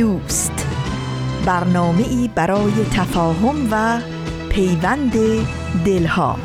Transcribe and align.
دوست. 0.00 0.66
برنامه 1.46 2.08
ای 2.08 2.30
برای 2.34 2.72
تفاهم 2.92 3.68
و 3.70 4.00
پیوند 4.48 5.12
دلها. 5.84 6.36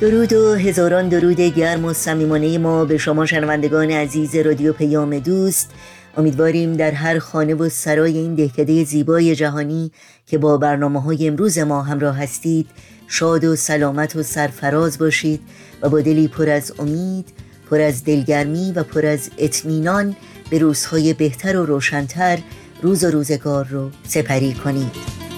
درود 0.00 0.32
و 0.32 0.54
هزاران 0.54 1.08
درود 1.08 1.40
گرم 1.40 1.84
و 1.84 1.92
صمیمانه 1.92 2.58
ما 2.58 2.84
به 2.84 2.98
شما 2.98 3.26
شنوندگان 3.26 3.90
عزیز 3.90 4.36
رادیو 4.36 4.72
پیام 4.72 5.18
دوست. 5.18 5.74
امیدواریم 6.20 6.72
در 6.72 6.90
هر 6.90 7.18
خانه 7.18 7.54
و 7.54 7.68
سرای 7.68 8.18
این 8.18 8.34
دهکده 8.34 8.84
زیبای 8.84 9.36
جهانی 9.36 9.92
که 10.26 10.38
با 10.38 10.58
برنامه 10.58 11.02
های 11.02 11.28
امروز 11.28 11.58
ما 11.58 11.82
همراه 11.82 12.16
هستید 12.18 12.66
شاد 13.08 13.44
و 13.44 13.56
سلامت 13.56 14.16
و 14.16 14.22
سرفراز 14.22 14.98
باشید 14.98 15.40
و 15.82 15.88
با 15.88 16.00
دلی 16.00 16.28
پر 16.28 16.48
از 16.48 16.72
امید 16.78 17.28
پر 17.70 17.80
از 17.80 18.04
دلگرمی 18.04 18.72
و 18.72 18.82
پر 18.82 19.06
از 19.06 19.30
اطمینان 19.38 20.16
به 20.50 20.58
روزهای 20.58 21.12
بهتر 21.12 21.56
و 21.56 21.66
روشنتر 21.66 22.38
روز 22.82 23.04
و 23.04 23.10
روزگار 23.10 23.66
رو 23.66 23.90
سپری 24.08 24.54
کنید. 24.54 25.29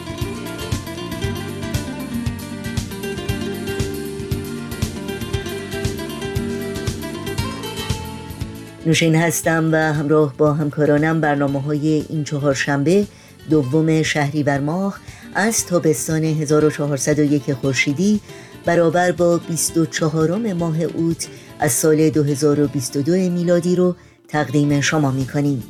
نوشین 8.86 9.14
هستم 9.14 9.68
و 9.72 9.76
همراه 9.76 10.34
با 10.38 10.52
همکارانم 10.52 11.20
برنامه 11.20 11.62
های 11.62 12.04
این 12.08 12.24
چهار 12.24 12.54
شنبه 12.54 13.06
دوم 13.50 14.02
شهری 14.02 14.58
ماه 14.58 15.00
از 15.34 15.66
تابستان 15.66 16.24
1401 16.24 17.52
خورشیدی 17.52 18.20
برابر 18.64 19.12
با 19.12 19.38
24 19.38 20.52
ماه 20.52 20.82
اوت 20.82 21.28
از 21.58 21.72
سال 21.72 22.10
2022 22.10 23.12
میلادی 23.12 23.76
رو 23.76 23.96
تقدیم 24.28 24.80
شما 24.80 25.10
می 25.10 25.26
کنیم. 25.26 25.62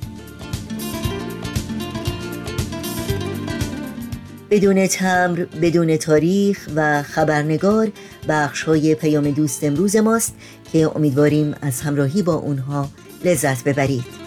بدون 4.50 4.86
تمر، 4.86 5.44
بدون 5.62 5.96
تاریخ 5.96 6.68
و 6.77 7.02
خبرنگار 7.02 7.88
بخش 8.28 8.62
های 8.62 8.94
پیام 8.94 9.30
دوست 9.30 9.64
امروز 9.64 9.96
ماست 9.96 10.34
که 10.72 10.96
امیدواریم 10.96 11.55
از 11.62 11.80
همراهی 11.80 12.22
با 12.22 12.34
اونها 12.34 12.88
لذت 13.24 13.64
ببرید. 13.64 14.22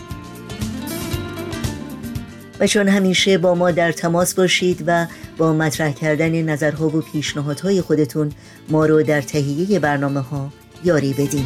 و 2.59 2.67
چون 2.67 2.88
همیشه 2.88 3.38
با 3.38 3.55
ما 3.55 3.71
در 3.71 3.91
تماس 3.91 4.33
باشید 4.33 4.83
و 4.88 5.07
با 5.38 5.53
مطرح 5.53 5.91
کردن 5.91 6.41
نظرها 6.41 6.88
و 6.88 7.01
پیشنهادهای 7.01 7.81
خودتون 7.81 8.31
ما 8.69 8.85
رو 8.85 9.03
در 9.03 9.21
تهیه 9.21 9.79
برنامه 9.79 10.19
ها 10.19 10.49
یاری 10.83 11.13
بدین 11.13 11.45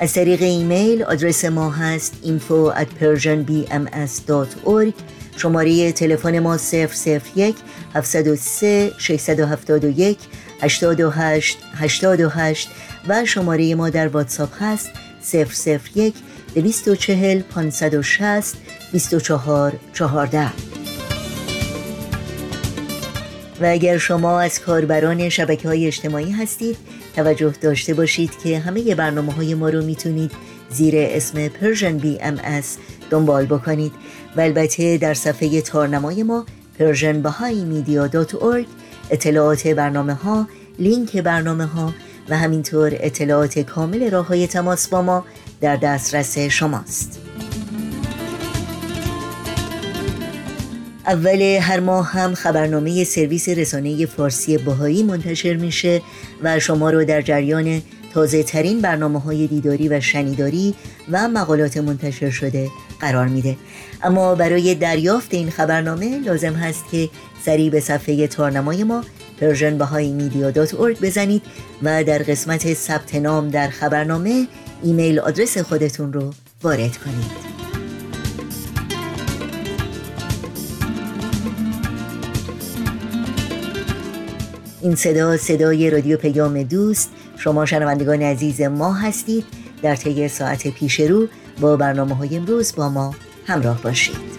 از 0.00 0.12
طریق 0.12 0.42
ایمیل 0.42 1.02
آدرس 1.02 1.44
ما 1.44 1.70
هست 1.70 2.14
info 2.24 2.74
at 2.74 2.88
persianbms.org 3.02 4.92
شماره 5.36 5.92
تلفن 5.92 6.38
ما 6.38 6.56
001 6.56 7.56
703 7.94 8.92
671 8.98 10.18
828 10.62 11.58
828 11.74 12.68
و 13.08 13.24
شماره 13.24 13.74
ما 13.74 13.90
در 13.90 14.08
واتساپ 14.08 14.62
هست 14.62 14.90
001 15.94 16.14
240 16.54 17.42
560 17.42 18.56
24 18.92 19.72
14 19.92 20.52
و 23.60 23.64
اگر 23.64 23.98
شما 23.98 24.40
از 24.40 24.60
کاربران 24.60 25.28
شبکه 25.28 25.68
های 25.68 25.86
اجتماعی 25.86 26.30
هستید 26.30 26.76
توجه 27.16 27.54
داشته 27.60 27.94
باشید 27.94 28.30
که 28.44 28.58
همه 28.58 28.94
برنامه 28.94 29.32
های 29.32 29.54
ما 29.54 29.68
رو 29.68 29.84
می‌تونید 29.84 30.32
زیر 30.70 30.94
اسم 30.96 31.48
Persian 31.48 32.02
BMS 32.02 32.66
دنبال 33.10 33.46
بکنید. 33.46 33.92
و 34.36 34.40
البته 34.40 34.98
در 34.98 35.14
صفحه 35.14 35.60
تارنمای 35.60 36.22
ما 36.22 36.46
persianbahaimedia.org 36.78 38.66
اطلاعات 39.10 39.66
برنامه 39.66 40.14
ها، 40.14 40.48
لینک 40.78 41.16
برنامه 41.16 41.64
ها 41.64 41.94
و 42.28 42.38
همینطور 42.38 42.92
اطلاعات 42.94 43.58
کامل 43.58 44.10
راه 44.10 44.26
های 44.26 44.46
تماس 44.46 44.88
با 44.88 45.02
ما 45.02 45.24
در 45.60 45.76
دسترس 45.76 46.38
شماست. 46.38 47.20
اول 51.06 51.42
هر 51.42 51.80
ماه 51.80 52.12
هم 52.12 52.34
خبرنامه 52.34 53.04
سرویس 53.04 53.48
رسانه 53.48 54.06
فارسی 54.06 54.58
باهایی 54.58 55.02
منتشر 55.02 55.54
میشه 55.54 56.02
و 56.42 56.60
شما 56.60 56.90
رو 56.90 57.04
در 57.04 57.22
جریان 57.22 57.82
تازه 58.14 58.42
ترین 58.42 58.80
برنامه 58.80 59.20
های 59.20 59.46
دیداری 59.46 59.88
و 59.88 60.00
شنیداری 60.00 60.74
و 61.10 61.28
مقالات 61.28 61.76
منتشر 61.76 62.30
شده 62.30 62.70
قرار 63.00 63.26
میده. 63.28 63.56
اما 64.02 64.34
برای 64.34 64.74
دریافت 64.74 65.34
این 65.34 65.50
خبرنامه 65.50 66.18
لازم 66.18 66.52
هست 66.52 66.84
که 66.90 67.08
سریع 67.46 67.70
به 67.70 67.80
صفحه 67.80 68.26
تارنمای 68.26 68.84
ما 68.84 69.04
پرژن 69.40 69.78
بزنید 71.02 71.42
و 71.82 72.04
در 72.04 72.18
قسمت 72.18 72.74
ثبت 72.74 73.14
نام 73.14 73.48
در 73.48 73.68
خبرنامه 73.68 74.46
ایمیل 74.82 75.18
آدرس 75.18 75.58
خودتون 75.58 76.12
رو 76.12 76.32
وارد 76.62 76.96
کنید. 76.96 77.46
این 84.82 84.94
صدا 84.94 85.36
صدای 85.36 85.90
رادیو 85.90 86.16
پیام 86.16 86.62
دوست 86.62 87.10
شما 87.36 87.66
شنوندگان 87.66 88.22
عزیز 88.22 88.60
ما 88.60 88.92
هستید. 88.92 89.44
در 89.82 89.96
طی 89.96 90.28
ساعت 90.28 90.68
پیش 90.68 91.00
رو 91.00 91.28
با 91.60 91.76
برنامه 91.76 92.14
های 92.14 92.36
امروز 92.36 92.74
با 92.76 92.88
ما 92.88 93.14
همراه 93.46 93.82
باشید. 93.82 94.35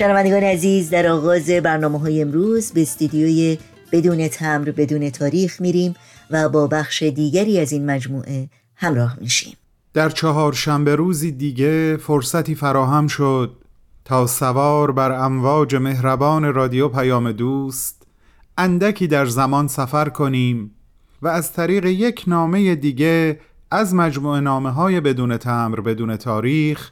شنوندگان 0.00 0.42
عزیز 0.42 0.90
در 0.90 1.06
آغاز 1.06 1.50
برنامه 1.50 1.98
های 1.98 2.22
امروز 2.22 2.72
به 2.72 2.82
استودیوی 2.82 3.58
بدون 3.92 4.28
تمر 4.28 4.70
بدون 4.70 5.10
تاریخ 5.10 5.60
میریم 5.60 5.94
و 6.30 6.48
با 6.48 6.66
بخش 6.66 7.02
دیگری 7.02 7.60
از 7.60 7.72
این 7.72 7.90
مجموعه 7.90 8.48
همراه 8.76 9.16
میشیم. 9.20 9.56
در 9.94 10.08
چهار 10.08 10.52
شنبه 10.52 10.96
روزی 10.96 11.32
دیگه 11.32 11.96
فرصتی 11.96 12.54
فراهم 12.54 13.06
شد 13.06 13.56
تا 14.04 14.26
سوار 14.26 14.92
بر 14.92 15.12
امواج 15.12 15.74
مهربان 15.74 16.54
رادیو 16.54 16.88
پیام 16.88 17.32
دوست 17.32 18.02
اندکی 18.58 19.06
در 19.06 19.26
زمان 19.26 19.68
سفر 19.68 20.08
کنیم 20.08 20.70
و 21.22 21.28
از 21.28 21.52
طریق 21.52 21.84
یک 21.84 22.24
نامه 22.26 22.74
دیگه 22.74 23.40
از 23.70 23.94
مجموعه 23.94 24.40
نامه 24.40 24.70
های 24.70 25.00
بدون 25.00 25.36
تمر 25.36 25.80
بدون 25.80 26.16
تاریخ 26.16 26.90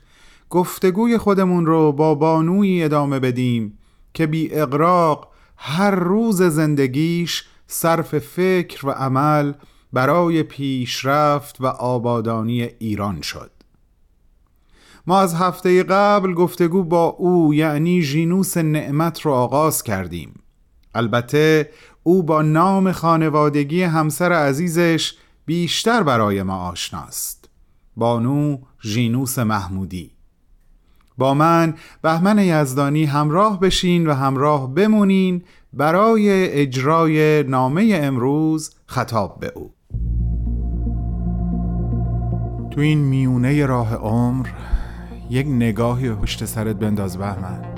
گفتگوی 0.50 1.18
خودمون 1.18 1.66
رو 1.66 1.92
با 1.92 2.14
بانوی 2.14 2.82
ادامه 2.82 3.18
بدیم 3.18 3.78
که 4.14 4.26
بی 4.26 4.54
اقراق 4.54 5.28
هر 5.56 5.90
روز 5.90 6.42
زندگیش 6.42 7.44
صرف 7.66 8.18
فکر 8.18 8.86
و 8.86 8.90
عمل 8.90 9.52
برای 9.92 10.42
پیشرفت 10.42 11.60
و 11.60 11.66
آبادانی 11.66 12.62
ایران 12.62 13.20
شد. 13.20 13.50
ما 15.06 15.20
از 15.20 15.34
هفته 15.34 15.82
قبل 15.82 16.34
گفتگو 16.34 16.84
با 16.84 17.04
او 17.04 17.54
یعنی 17.54 18.02
ژینوس 18.02 18.56
نعمت 18.56 19.20
رو 19.20 19.32
آغاز 19.32 19.82
کردیم. 19.82 20.40
البته 20.94 21.70
او 22.02 22.22
با 22.22 22.42
نام 22.42 22.92
خانوادگی 22.92 23.82
همسر 23.82 24.32
عزیزش 24.32 25.14
بیشتر 25.46 26.02
برای 26.02 26.42
ما 26.42 26.68
آشناست. 26.68 27.48
بانو 27.96 28.58
ژینوس 28.82 29.38
محمودی. 29.38 30.17
با 31.18 31.34
من 31.34 31.74
بهمن 32.02 32.38
یزدانی 32.38 33.04
همراه 33.04 33.60
بشین 33.60 34.06
و 34.06 34.12
همراه 34.14 34.74
بمونین 34.74 35.42
برای 35.72 36.48
اجرای 36.60 37.42
نامه 37.42 38.00
امروز 38.02 38.74
خطاب 38.86 39.40
به 39.40 39.52
او. 39.54 39.74
تو 42.70 42.80
این 42.80 42.98
میونه 42.98 43.66
راه 43.66 43.94
عمر 43.94 44.48
یک 45.30 45.46
نگاهی 45.46 46.10
پشت 46.10 46.44
سرت 46.44 46.76
بنداز 46.76 47.18
بهمن. 47.18 47.77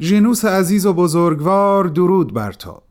ژینوس 0.00 0.44
عزیز 0.44 0.86
و 0.86 0.92
بزرگوار 0.92 1.84
درود 1.84 2.34
بر 2.34 2.52
تو. 2.52 2.82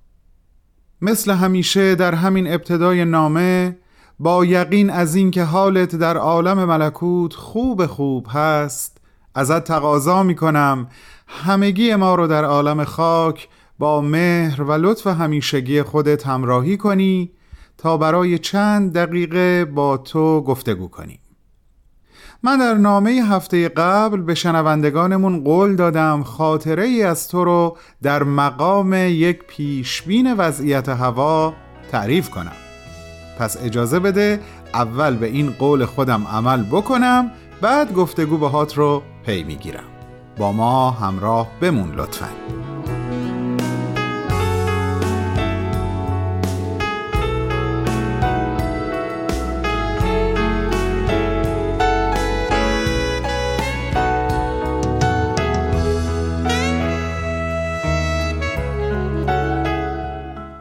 مثل 1.02 1.32
همیشه 1.32 1.96
در 1.96 2.16
همین 2.16 2.54
ابتدای 2.54 3.06
نامه 3.06 3.78
با 4.20 4.46
یقین 4.46 4.90
از 4.90 5.16
اینکه 5.16 5.44
حالت 5.44 5.96
در 5.96 6.18
عالم 6.18 6.66
ملکوت 6.66 7.34
خوب 7.34 7.86
خوب 7.86 8.28
هست 8.30 8.98
ازت 9.36 9.64
تقاضا 9.64 10.24
می 10.24 10.36
کنم 10.36 10.88
همگی 11.28 11.96
ما 11.96 12.16
رو 12.16 12.28
در 12.28 12.46
عالم 12.46 12.84
خاک 12.84 13.50
با 13.80 14.02
مهر 14.02 14.62
و 14.62 14.72
لطف 14.72 15.08
همیشگی 15.08 15.82
خودت 15.82 16.28
همراهی 16.28 16.78
کنی 16.78 17.32
تا 17.78 17.98
برای 17.98 18.40
چند 18.40 18.94
دقیقه 18.94 19.66
با 19.66 19.98
تو 19.98 20.42
گفتگو 20.42 20.88
کنیم 20.88 21.20
من 22.46 22.58
در 22.58 22.74
نامه 22.74 23.12
هفته 23.12 23.70
قبل 23.70 24.22
به 24.22 24.36
شنوندگانمون 24.36 25.44
قول 25.44 25.76
دادم 25.76 26.24
خاطره 26.24 26.84
ای 26.84 27.04
از 27.04 27.28
تو 27.28 27.44
رو 27.44 27.78
در 28.04 28.24
مقام 28.24 28.94
یک 28.94 29.44
پیشبین 29.48 30.34
وضعیت 30.34 30.90
هوا 30.90 31.54
تعریف 31.92 32.30
کنم. 32.30 32.52
پس 33.40 33.58
اجازه 33.64 34.00
بده 34.00 34.40
اول 34.74 35.16
به 35.16 35.26
این 35.26 35.52
قول 35.52 35.86
خودم 35.86 36.28
عمل 36.28 36.64
بکنم 36.64 37.32
بعد 37.62 37.94
گفتگو 37.94 38.38
باهات 38.38 38.78
رو 38.78 39.02
پی 39.26 39.44
می‌گیرم. 39.44 39.90
با 40.38 40.52
ما 40.52 40.92
همراه 40.92 41.48
بمون 41.62 41.96
لطفاً. 41.96 42.30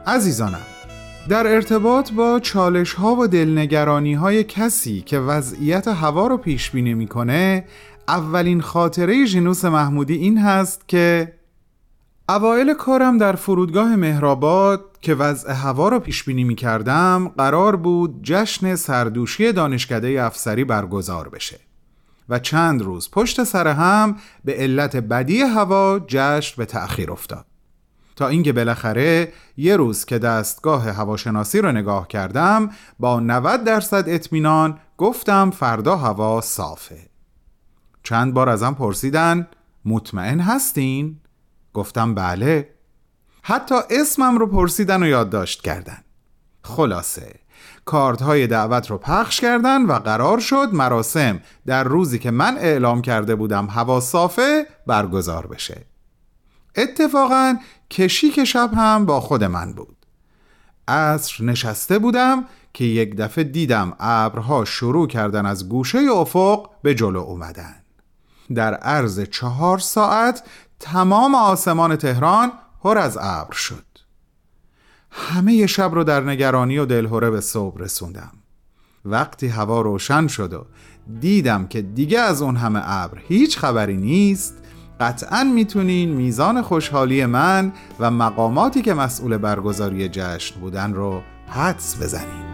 عزیزانم 0.07 0.67
در 1.29 1.47
ارتباط 1.47 2.13
با 2.13 2.41
چالش 2.41 2.95
ها 2.95 3.17
و 3.17 3.27
دلنگرانی 3.27 4.15
های 4.15 4.45
کسی 4.45 5.01
که 5.01 5.19
وضعیت 5.19 5.89
هوا 5.89 6.27
رو 6.27 6.37
پیش 6.37 6.71
بینی 6.71 6.95
می‌کنه 6.95 7.65
اولین 8.09 8.61
خاطره 8.61 9.25
ژینوس 9.25 9.65
محمودی 9.65 10.15
این 10.15 10.39
هست 10.39 10.89
که 10.89 11.33
اوایل 12.29 12.75
کارم 12.75 13.19
در 13.19 13.33
فرودگاه 13.33 13.97
مهرآباد 13.97 14.85
که 15.01 15.15
وضع 15.15 15.53
هوا 15.53 15.89
رو 15.89 16.01
پیش 16.01 16.25
بینی 16.25 16.45
می 16.45 16.55
کردم 16.55 17.29
قرار 17.29 17.77
بود 17.77 18.23
جشن 18.23 18.75
سردوشی 18.75 19.53
دانشکده 19.53 20.25
افسری 20.25 20.65
برگزار 20.65 21.29
بشه 21.29 21.61
و 22.29 22.39
چند 22.39 22.83
روز 22.83 23.11
پشت 23.11 23.45
سر 23.45 23.69
هم 23.69 24.17
به 24.45 24.55
علت 24.55 24.97
بدی 24.97 25.41
هوا 25.41 26.01
جشن 26.07 26.55
به 26.57 26.67
تأخیر 26.67 27.11
افتاد. 27.11 27.54
تا 28.17 28.29
اینکه 28.29 28.53
بالاخره 28.53 29.33
یه 29.57 29.77
روز 29.77 30.05
که 30.05 30.19
دستگاه 30.19 30.91
هواشناسی 30.91 31.61
رو 31.61 31.73
نگاه 31.73 32.09
کردم 32.09 32.71
با 32.99 33.21
90 33.21 33.65
درصد 33.65 34.05
اطمینان 34.07 34.79
گفتم 34.99 35.51
فردا 35.51 35.97
هوا 35.97 36.41
صافه. 36.41 36.99
چند 38.03 38.35
بار 38.35 38.49
ازم 38.49 38.75
پرسیدن 38.75 39.49
مطمئن 39.85 40.41
هستین؟ 40.41 41.21
گفتم 41.73 42.15
بله. 42.15 42.75
حتی 43.43 43.75
اسمم 43.91 44.39
رو 44.39 44.47
پرسیدن 44.47 45.03
و 45.03 45.07
یادداشت 45.07 45.63
کردن. 45.63 45.99
خلاصه 46.63 47.35
کاردهای 47.85 48.47
دعوت 48.47 48.91
رو 48.91 48.99
پخش 48.99 49.41
کردن 49.41 49.83
و 49.87 49.93
قرار 49.93 50.41
شد 50.41 50.69
مراسم 50.73 51.41
در 51.67 51.85
روزی 51.85 52.19
که 52.19 52.31
من 52.31 52.57
اعلام 52.59 53.03
کرده 53.03 53.35
بودم 53.35 53.67
هوا 53.67 54.01
صافه 54.01 54.67
برگزار 54.87 55.47
بشه. 55.47 55.87
اتفاقا 56.77 57.57
کشیک 57.95 58.45
شب 58.45 58.71
هم 58.77 59.07
با 59.07 59.21
خود 59.21 59.45
من 59.45 59.73
بود. 59.73 59.97
عصر 60.89 61.45
نشسته 61.45 61.99
بودم 61.99 62.45
که 62.73 62.85
یک 62.85 63.17
دفعه 63.17 63.45
دیدم 63.45 63.93
ابرها 64.01 64.65
شروع 64.65 65.09
کردن 65.09 65.47
از 65.47 65.69
گوشه 65.69 65.99
افق 65.99 66.71
به 66.83 66.95
جلو 66.95 67.21
اومدن. 67.21 67.75
در 68.55 68.75
عرض 68.75 69.21
چهار 69.21 69.79
ساعت 69.79 70.43
تمام 70.81 71.35
آسمان 71.35 71.97
تهران 71.97 72.53
پر 72.83 72.99
از 72.99 73.19
ابر 73.21 73.55
شد. 73.55 73.85
همه 75.11 75.67
شب 75.67 75.91
رو 75.95 76.05
در 76.05 76.21
نگرانی 76.21 76.79
و 76.79 76.87
دلهوره 76.87 77.31
به 77.31 77.41
صبح 77.41 77.79
رسوندم. 77.79 78.33
وقتی 79.05 79.49
هوا 79.49 79.81
روشن 79.81 80.27
شد 80.27 80.53
و 80.53 80.67
دیدم 81.21 81.67
که 81.67 81.83
دیگه 81.83 82.21
از 82.21 82.43
اون 82.43 82.57
همه 82.57 82.81
ابر 82.85 83.19
هیچ 83.29 83.59
خبری 83.59 83.97
نیست 83.97 84.55
قطعا 85.01 85.45
می‌تونین 85.45 86.09
میزان 86.09 86.63
خوشحالی 86.63 87.27
من 87.27 87.73
و 88.01 88.11
مقاماتی 88.11 88.83
که 88.83 88.95
مسئول 88.95 89.37
برگزاری 89.37 90.09
جشن 90.09 90.61
بودن 90.61 90.93
رو 90.93 91.23
حدس 91.49 92.03
بزنین 92.03 92.54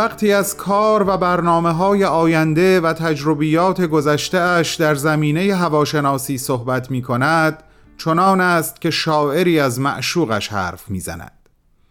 وقتی 0.00 0.32
از 0.32 0.56
کار 0.56 1.08
و 1.08 1.16
برنامه 1.16 1.72
های 1.72 2.04
آینده 2.04 2.80
و 2.80 2.92
تجربیات 2.92 3.80
گذشته 3.80 4.38
اش 4.38 4.74
در 4.74 4.94
زمینه 4.94 5.54
هواشناسی 5.54 6.38
صحبت 6.38 6.90
می 6.90 7.02
کند 7.02 7.62
چنان 7.98 8.40
است 8.40 8.80
که 8.80 8.90
شاعری 8.90 9.60
از 9.60 9.80
معشوقش 9.80 10.48
حرف 10.48 10.88
می 10.88 11.00
زند. 11.00 11.48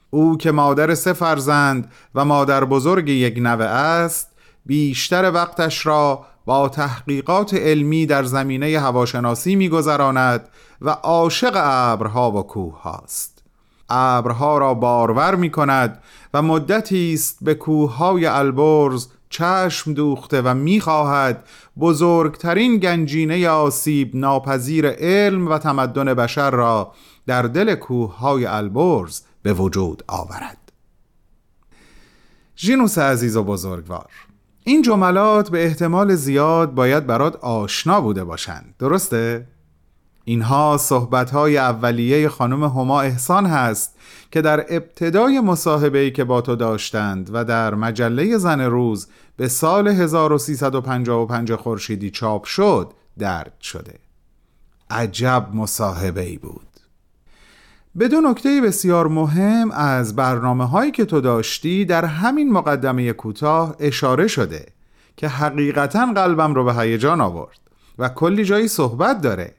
او 0.10 0.38
که 0.38 0.52
مادر 0.52 0.96
سه 0.96 1.14
فرزند 1.14 1.92
و 2.16 2.26
مادر 2.26 2.66
بزرگ 2.66 3.10
یک 3.10 3.38
نوه 3.38 3.66
است 3.66 4.32
بیشتر 4.66 5.32
وقتش 5.32 5.86
را 5.86 6.26
با 6.46 6.70
تحقیقات 6.70 7.54
علمی 7.54 8.06
در 8.06 8.24
زمینه 8.24 8.80
هواشناسی 8.80 9.56
میگذراند 9.56 10.50
و 10.82 10.90
عاشق 10.90 11.52
ابرها 11.56 12.32
و 12.32 12.44
کوه 12.44 12.82
هاست. 12.82 13.39
ابرها 13.90 14.58
را 14.58 14.74
بارور 14.74 15.36
می 15.36 15.52
کند 15.52 16.04
و 16.34 16.42
مدتی 16.42 17.14
است 17.14 17.38
به 17.42 17.56
کوههای 17.56 18.26
البرز 18.26 19.08
چشم 19.30 19.94
دوخته 19.94 20.42
و 20.42 20.54
می‌خواهد 20.54 21.44
بزرگترین 21.80 22.78
گنجینه 22.78 23.50
آسیب 23.50 24.16
ناپذیر 24.16 24.90
علم 24.90 25.48
و 25.48 25.58
تمدن 25.58 26.14
بشر 26.14 26.52
را 26.52 26.94
در 27.28 27.42
دل 27.42 27.76
کوههای 27.76 28.46
البرز 28.46 29.22
به 29.42 29.54
وجود 29.54 30.04
آورد 30.08 30.58
ژینوس 32.58 32.98
عزیز 32.98 33.38
و 33.38 33.44
بزرگوار 33.44 34.12
این 34.64 34.82
جملات 34.82 35.50
به 35.50 35.66
احتمال 35.66 36.16
زیاد 36.16 36.74
باید 36.74 37.08
برات 37.08 37.36
آشنا 37.36 38.02
بوده 38.02 38.24
باشند 38.24 38.76
درسته؟ 38.80 39.48
اینها 40.30 40.78
صحبتهای 40.78 41.58
اولیه 41.58 42.30
خانم 42.30 42.64
هما 42.64 43.02
احسان 43.02 43.46
هست 43.46 43.96
که 44.32 44.42
در 44.42 44.66
ابتدای 44.70 45.40
مصاحبه‌ای 45.40 46.12
که 46.12 46.24
با 46.24 46.42
تو 46.42 46.56
داشتند 46.56 47.30
و 47.34 47.46
در 47.46 47.76
مجله 47.76 48.38
زن 48.38 48.62
روز 48.62 49.08
به 49.38 49.48
سال 49.48 49.88
1355 49.88 51.54
خورشیدی 51.54 52.12
چاپ 52.12 52.44
شد 52.44 52.94
درد 53.20 53.54
شده. 53.62 53.94
عجب 54.90 55.48
مصاحبه 55.54 56.22
ای 56.22 56.38
بود. 56.38 56.68
به 57.96 58.08
دو 58.08 58.22
نکته 58.22 58.62
بسیار 58.62 59.08
مهم 59.08 59.72
از 59.72 60.16
برنامه 60.16 60.68
هایی 60.68 60.92
که 60.92 61.06
تو 61.06 61.22
داشتی 61.22 61.86
در 61.86 62.06
همین 62.06 62.52
مقدمه 62.52 63.14
کوتاه 63.14 63.76
اشاره 63.80 64.28
شده 64.28 64.66
که 65.18 65.28
حقیقتا 65.28 66.14
قلبم 66.16 66.54
رو 66.54 66.64
به 66.64 66.74
هیجان 66.74 67.22
آورد 67.22 67.60
و 68.00 68.10
کلی 68.10 68.46
جایی 68.46 68.68
صحبت 68.68 69.22
داره. 69.22 69.59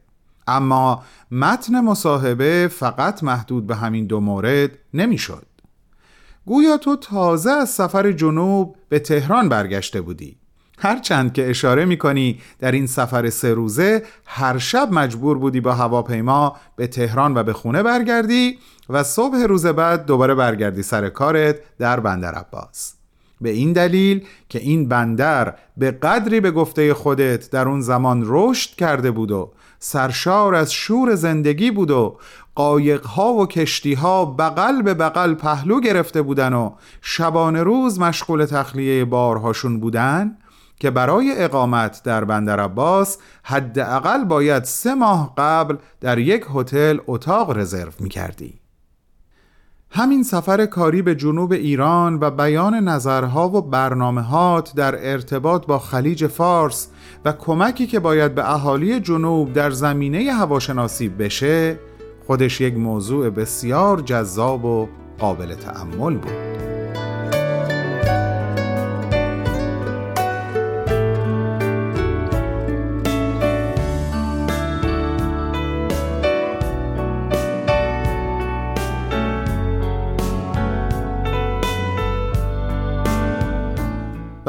اما 0.51 1.03
متن 1.31 1.81
مصاحبه 1.81 2.71
فقط 2.73 3.23
محدود 3.23 3.67
به 3.67 3.77
همین 3.77 4.07
دو 4.07 4.21
مورد 4.21 4.71
نمی‌شد. 4.95 5.47
گویا 6.47 6.77
تو 6.77 6.97
تازه 6.97 7.51
از 7.51 7.71
سفر 7.71 8.13
جنوب 8.13 8.77
به 8.89 8.99
تهران 8.99 9.49
برگشته 9.49 10.01
بودی 10.01 10.37
هرچند 10.79 11.33
که 11.33 11.51
اشاره 11.51 11.85
می‌کنی 11.85 12.41
در 12.59 12.73
این 12.73 12.87
سفر 12.87 13.31
سه 13.31 13.55
روزه 13.55 14.03
هر 14.27 14.59
شب 14.59 14.89
مجبور 14.93 15.39
بودی 15.39 15.61
با 15.61 15.75
هواپیما 15.75 16.57
به 16.77 16.87
تهران 16.87 17.35
و 17.35 17.43
به 17.43 17.53
خونه 17.53 17.83
برگردی 17.83 18.59
و 18.89 19.03
صبح 19.03 19.37
روز 19.37 19.67
بعد 19.67 20.07
دوباره 20.07 20.35
برگردی 20.35 20.83
سر 20.83 21.09
کارت 21.09 21.57
در 21.79 22.01
بندر 22.01 22.35
عباس 22.35 22.95
به 23.41 23.51
این 23.51 23.73
دلیل 23.73 24.27
که 24.49 24.59
این 24.59 24.89
بندر 24.89 25.55
به 25.77 25.91
قدری 25.91 26.41
به 26.41 26.51
گفته 26.51 26.95
خودت 26.95 27.51
در 27.51 27.69
اون 27.69 27.81
زمان 27.81 28.23
رشد 28.27 28.71
کرده 28.75 29.11
بود 29.11 29.31
و 29.31 29.53
سرشار 29.83 30.55
از 30.55 30.73
شور 30.73 31.15
زندگی 31.15 31.71
بود 31.71 31.91
و 31.91 32.19
قایقها 32.55 33.33
و 33.33 33.47
کشتیها 33.47 34.25
بغل 34.25 34.83
به 34.83 34.95
بغل 34.95 35.35
پهلو 35.35 35.81
گرفته 35.81 36.23
بودن 36.23 36.53
و 36.53 36.73
شبانه 37.03 37.63
روز 37.63 38.01
مشغول 38.01 38.45
تخلیه 38.45 39.05
بارهاشون 39.05 39.81
بودن 39.81 40.37
که 40.81 40.91
برای 40.91 41.35
اقامت 41.37 42.03
در 42.05 42.25
بندر 42.25 42.61
عباس 42.61 43.19
حداقل 43.43 44.25
باید 44.25 44.65
سه 44.65 44.95
ماه 44.95 45.35
قبل 45.39 45.77
در 46.01 46.19
یک 46.19 46.47
هتل 46.55 46.99
اتاق 47.07 47.59
رزرو 47.59 47.93
می 48.01 48.09
کردی. 48.09 48.60
همین 49.93 50.23
سفر 50.23 50.67
کاری 50.67 51.03
به 51.03 51.15
جنوب 51.15 51.53
ایران 51.53 52.19
و 52.21 52.31
بیان 52.31 52.75
نظرها 52.75 53.49
و 53.49 53.63
برنامهات 53.63 54.73
در 54.77 55.13
ارتباط 55.13 55.67
با 55.67 55.79
خلیج 55.79 56.27
فارس 56.27 56.89
و 57.25 57.33
کمکی 57.33 57.87
که 57.87 58.01
باید 58.01 58.35
به 58.35 58.55
اهالی 58.55 59.01
جنوب 59.01 59.53
در 59.53 59.71
زمینه 59.71 60.33
هواشناسی 60.33 61.09
بشه 61.09 61.79
خودش 62.27 62.61
یک 62.61 62.77
موضوع 62.77 63.31
بسیار 63.31 64.01
جذاب 64.01 64.65
و 64.65 64.89
قابل 65.19 65.55
تأمل 65.55 66.17
بود. 66.17 67.00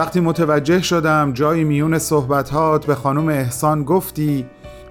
وقتی 0.01 0.19
متوجه 0.19 0.81
شدم 0.81 1.33
جایی 1.33 1.63
میون 1.63 1.99
صحبتات 1.99 2.85
به 2.85 2.95
خانم 2.95 3.27
احسان 3.27 3.83
گفتی 3.83 4.45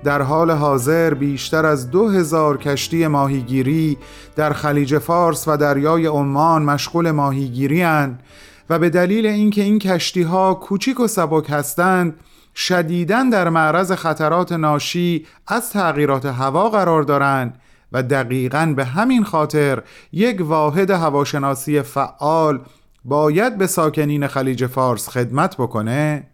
در 0.05 0.23
حال 0.23 0.51
حاضر 0.51 1.15
بیشتر 1.15 1.67
از 1.67 1.91
دو 1.91 2.09
هزار 2.09 2.59
کشتی 2.59 3.07
ماهیگیری 3.07 3.99
در 4.37 4.53
خلیج 4.53 4.99
فارس 4.99 5.49
و 5.49 5.57
دریای 5.57 6.07
عمان 6.07 6.63
مشغول 6.63 7.11
ماهیگیری 7.11 7.83
و 8.71 8.79
به 8.79 8.91
دلیل 8.91 9.27
اینکه 9.27 9.63
این 9.63 9.79
کشتی 9.79 10.23
ها 10.23 10.55
کوچیک 10.55 11.01
و 11.01 11.07
سبک 11.07 11.51
هستند 11.51 12.15
شدیداً 12.55 13.25
در 13.33 13.49
معرض 13.49 13.93
خطرات 13.93 14.53
ناشی 14.53 15.27
از 15.47 15.71
تغییرات 15.71 16.27
هوا 16.27 16.69
قرار 16.69 17.03
دارند 17.03 17.59
و 17.93 18.03
دقیقاً 18.03 18.73
به 18.77 18.85
همین 18.85 19.25
خاطر 19.25 19.83
یک 20.13 20.41
واحد 20.41 20.91
هواشناسی 20.91 21.83
فعال 21.83 22.61
باید 23.05 23.59
به 23.59 23.67
ساکنین 23.67 24.27
خلیج 24.27 24.67
فارس 24.67 25.09
خدمت 25.09 25.57
بکنه؟ 25.57 26.27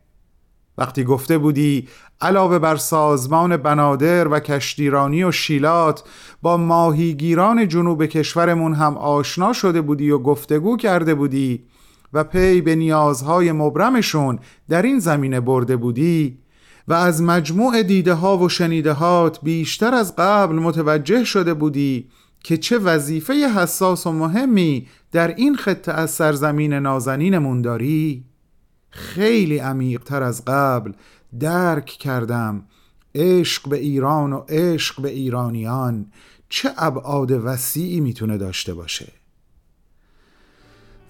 وقتی 0.78 1.04
گفته 1.04 1.38
بودی 1.38 1.88
علاوه 2.20 2.58
بر 2.58 2.76
سازمان 2.76 3.56
بنادر 3.56 4.28
و 4.28 4.40
کشتیرانی 4.40 5.24
و 5.24 5.32
شیلات 5.32 6.04
با 6.42 6.56
ماهیگیران 6.56 7.68
جنوب 7.68 8.06
کشورمون 8.06 8.74
هم 8.74 8.96
آشنا 8.96 9.52
شده 9.52 9.80
بودی 9.80 10.10
و 10.10 10.18
گفتگو 10.18 10.76
کرده 10.76 11.14
بودی 11.14 11.64
و 12.12 12.24
پی 12.24 12.60
به 12.60 12.74
نیازهای 12.74 13.52
مبرمشون 13.52 14.38
در 14.68 14.82
این 14.82 14.98
زمینه 14.98 15.40
برده 15.40 15.76
بودی 15.76 16.38
و 16.88 16.94
از 16.94 17.22
مجموع 17.22 17.82
دیده 17.82 18.14
ها 18.14 18.38
و 18.38 18.48
شنیدهات 18.48 19.38
بیشتر 19.42 19.94
از 19.94 20.16
قبل 20.16 20.54
متوجه 20.54 21.24
شده 21.24 21.54
بودی 21.54 22.08
که 22.40 22.56
چه 22.56 22.78
وظیفه 22.78 23.34
حساس 23.34 24.06
و 24.06 24.12
مهمی 24.12 24.86
در 25.12 25.34
این 25.34 25.56
خطه 25.56 25.92
از 25.92 26.10
سرزمین 26.10 26.72
نازنینمون 26.72 27.62
داری؟ 27.62 28.24
خیلی 28.90 29.58
عمیقتر 29.58 30.22
از 30.22 30.44
قبل 30.44 30.92
درک 31.40 31.86
کردم. 31.86 32.64
عشق 33.14 33.68
به 33.68 33.76
ایران 33.76 34.32
و 34.32 34.44
عشق 34.48 35.00
به 35.00 35.10
ایرانیان 35.10 36.06
چه 36.48 36.70
ابعاد 36.76 37.30
وسیعی 37.30 38.00
می‌تونه 38.00 38.38
داشته 38.38 38.74
باشه؟ 38.74 39.12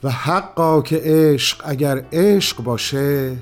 و 0.02 0.11
حقا 0.11 0.83
که 0.83 1.00
عشق 1.04 1.62
اگر 1.64 2.04
عشق 2.12 2.62
باشه 2.62 3.37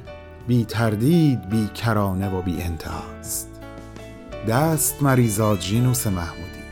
بی 0.47 0.65
تردید 0.65 1.49
بی 1.49 1.67
کرانه 1.67 2.31
و 2.31 2.43
بی 2.43 2.63
انتهاست. 2.63 3.49
دست 4.49 5.03
مریزاد 5.03 5.59
جینوس 5.59 6.07
محمودی. 6.07 6.64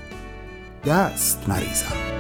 دست 0.87 1.49
مریزاد 1.49 2.13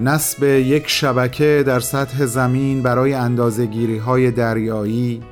نصب 0.00 0.42
یک 0.44 0.88
شبکه 0.88 1.64
در 1.66 1.80
سطح 1.80 2.26
زمین 2.26 2.82
برای 2.82 3.14
اندازهگیری 3.14 3.98
های 3.98 4.30
دریایی 4.30 5.22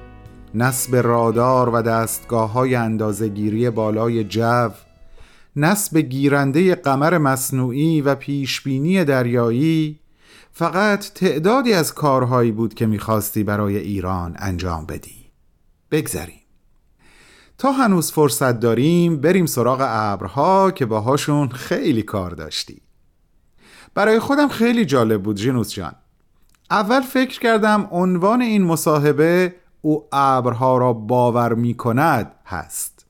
نصب 0.55 0.97
رادار 0.97 1.69
و 1.69 1.83
دستگاه 1.83 2.53
های 2.53 2.75
اندازهگیری 2.75 3.71
بالای 3.71 4.25
جو 4.25 4.71
نصب 5.57 5.99
گیرنده 5.99 6.75
قمر 6.75 7.19
مصنوعی 7.19 8.01
و 8.01 8.15
پیشبینی 8.15 9.05
دریایی 9.05 10.01
فقط 10.53 11.13
تعدادی 11.15 11.73
از 11.73 11.95
کارهایی 11.95 12.53
بود 12.53 12.75
که 12.75 12.87
می‌خواستی 12.87 13.45
برای 13.45 13.77
ایران 13.77 14.37
انجام 14.39 14.87
بدی. 14.87 15.31
بگذریم. 15.91 16.41
تا 17.59 17.73
هنوز 17.73 18.13
فرصت 18.13 18.61
داریم 18.61 19.17
بریم 19.17 19.47
سراغ 19.47 19.79
ابرها 19.83 20.71
که 20.71 20.87
باهاشون 20.87 21.49
خیلی 21.49 22.03
کار 22.03 22.31
داشتی. 22.31 22.83
برای 23.95 24.19
خودم 24.19 24.49
خیلی 24.49 24.85
جالب 24.85 25.23
بود 25.23 25.37
جینوس 25.37 25.73
جان. 25.73 25.95
اول 26.71 27.01
فکر 27.01 27.41
کردم 27.41 27.89
عنوان 27.91 28.43
این 28.43 28.65
مصاحبه 28.65 29.55
او 29.83 30.09
ابرها 30.13 30.79
را 30.79 30.93
باور 30.93 31.55
می 31.55 31.75
کند 31.75 32.33
هست. 32.47 33.07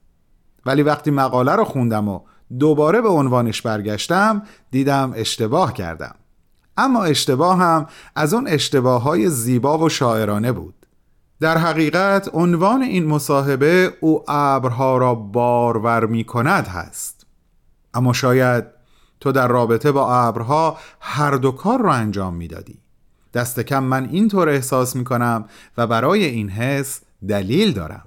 ولی 0.66 0.82
وقتی 0.82 1.10
مقاله 1.10 1.52
رو 1.52 1.64
خوندم 1.64 2.08
و 2.08 2.20
دوباره 2.58 3.00
به 3.00 3.08
عنوانش 3.08 3.62
برگشتم 3.62 4.42
دیدم 4.70 5.12
اشتباه 5.16 5.72
کردم. 5.72 6.14
اما 6.76 7.04
اشتباه 7.04 7.58
هم 7.58 7.86
از 8.16 8.34
اون 8.34 8.48
اشتباه 8.48 9.02
های 9.02 9.30
زیبا 9.30 9.78
و 9.78 9.88
شاعرانه 9.88 10.52
بود. 10.52 10.86
در 11.40 11.58
حقیقت 11.58 12.30
عنوان 12.32 12.82
این 12.82 13.06
مصاحبه 13.06 13.92
او 14.00 14.24
ابرها 14.28 14.98
را 14.98 15.14
بارور 15.14 16.06
می 16.06 16.24
کند 16.24 16.68
هست. 16.68 17.26
اما 17.94 18.12
شاید 18.12 18.64
تو 19.20 19.32
در 19.32 19.48
رابطه 19.48 19.92
با 19.92 20.14
ابرها 20.14 20.76
هر 21.00 21.30
دو 21.30 21.52
کار 21.52 21.80
را 21.80 21.92
انجام 21.92 22.34
می‌دادی. 22.34 22.78
دست 23.34 23.60
کم 23.60 23.82
من 23.82 24.08
اینطور 24.08 24.48
احساس 24.48 24.96
می 24.96 25.04
کنم 25.04 25.44
و 25.76 25.86
برای 25.86 26.24
این 26.24 26.48
حس 26.48 27.00
دلیل 27.28 27.72
دارم. 27.72 28.06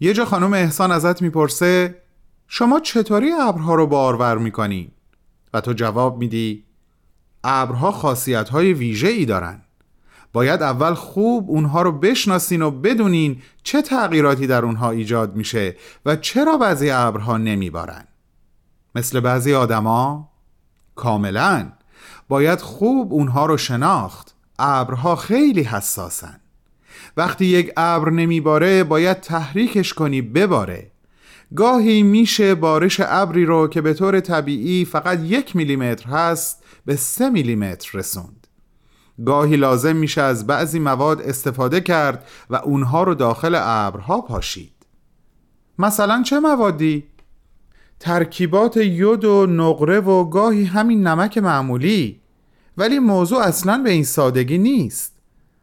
یه 0.00 0.12
جا 0.12 0.24
خانم 0.24 0.52
احسان 0.52 0.92
ازت 0.92 1.22
می‌پرسه 1.22 2.02
شما 2.48 2.80
چطوری 2.80 3.32
ابرها 3.32 3.74
رو 3.74 3.86
بارور 3.86 4.38
می‌کنی؟ 4.38 4.90
و 5.54 5.60
تو 5.60 5.72
جواب 5.72 6.18
میدی 6.18 6.64
ابرها 7.44 7.92
خاصیت 7.92 8.48
های 8.48 8.72
ویژه 8.72 9.08
ای 9.08 9.24
دارن. 9.24 9.62
باید 10.32 10.62
اول 10.62 10.94
خوب 10.94 11.50
اونها 11.50 11.82
رو 11.82 11.92
بشناسین 11.92 12.62
و 12.62 12.70
بدونین 12.70 13.42
چه 13.62 13.82
تغییراتی 13.82 14.46
در 14.46 14.64
اونها 14.64 14.90
ایجاد 14.90 15.36
میشه 15.36 15.76
و 16.06 16.16
چرا 16.16 16.56
بعضی 16.56 16.90
ابرها 16.90 17.36
نمیبارن. 17.36 18.04
مثل 18.94 19.20
بعضی 19.20 19.54
آدما 19.54 20.28
کاملا. 20.94 21.72
باید 22.30 22.60
خوب 22.60 23.12
اونها 23.12 23.46
رو 23.46 23.56
شناخت. 23.56 24.34
ابرها 24.58 25.16
خیلی 25.16 25.62
حساسن. 25.62 26.40
وقتی 27.16 27.44
یک 27.44 27.72
ابر 27.76 28.10
نمیباره 28.10 28.84
باید 28.84 29.20
تحریکش 29.20 29.94
کنی 29.94 30.22
بباره. 30.22 30.90
گاهی 31.56 32.02
میشه 32.02 32.54
بارش 32.54 33.00
ابری 33.04 33.44
رو 33.44 33.68
که 33.68 33.80
به 33.80 33.94
طور 33.94 34.20
طبیعی 34.20 34.84
فقط 34.84 35.20
یک 35.20 35.56
میلیمتر 35.56 36.08
هست 36.08 36.62
به 36.86 36.96
سه 36.96 37.30
میلیمتر 37.30 37.98
رسوند. 37.98 38.46
گاهی 39.26 39.56
لازم 39.56 39.96
میشه 39.96 40.22
از 40.22 40.46
بعضی 40.46 40.78
مواد 40.78 41.22
استفاده 41.22 41.80
کرد 41.80 42.28
و 42.50 42.56
اونها 42.56 43.02
رو 43.02 43.14
داخل 43.14 43.54
ابرها 43.58 44.20
پاشید. 44.20 44.86
مثلا 45.78 46.22
چه 46.22 46.40
موادی؟ 46.40 47.04
ترکیبات 48.00 48.76
یود 48.76 49.24
و 49.24 49.46
نقره 49.46 50.00
و 50.00 50.24
گاهی 50.24 50.64
همین 50.64 51.06
نمک 51.06 51.38
معمولی. 51.38 52.20
ولی 52.76 52.98
موضوع 52.98 53.38
اصلا 53.38 53.78
به 53.78 53.90
این 53.90 54.04
سادگی 54.04 54.58
نیست. 54.58 55.14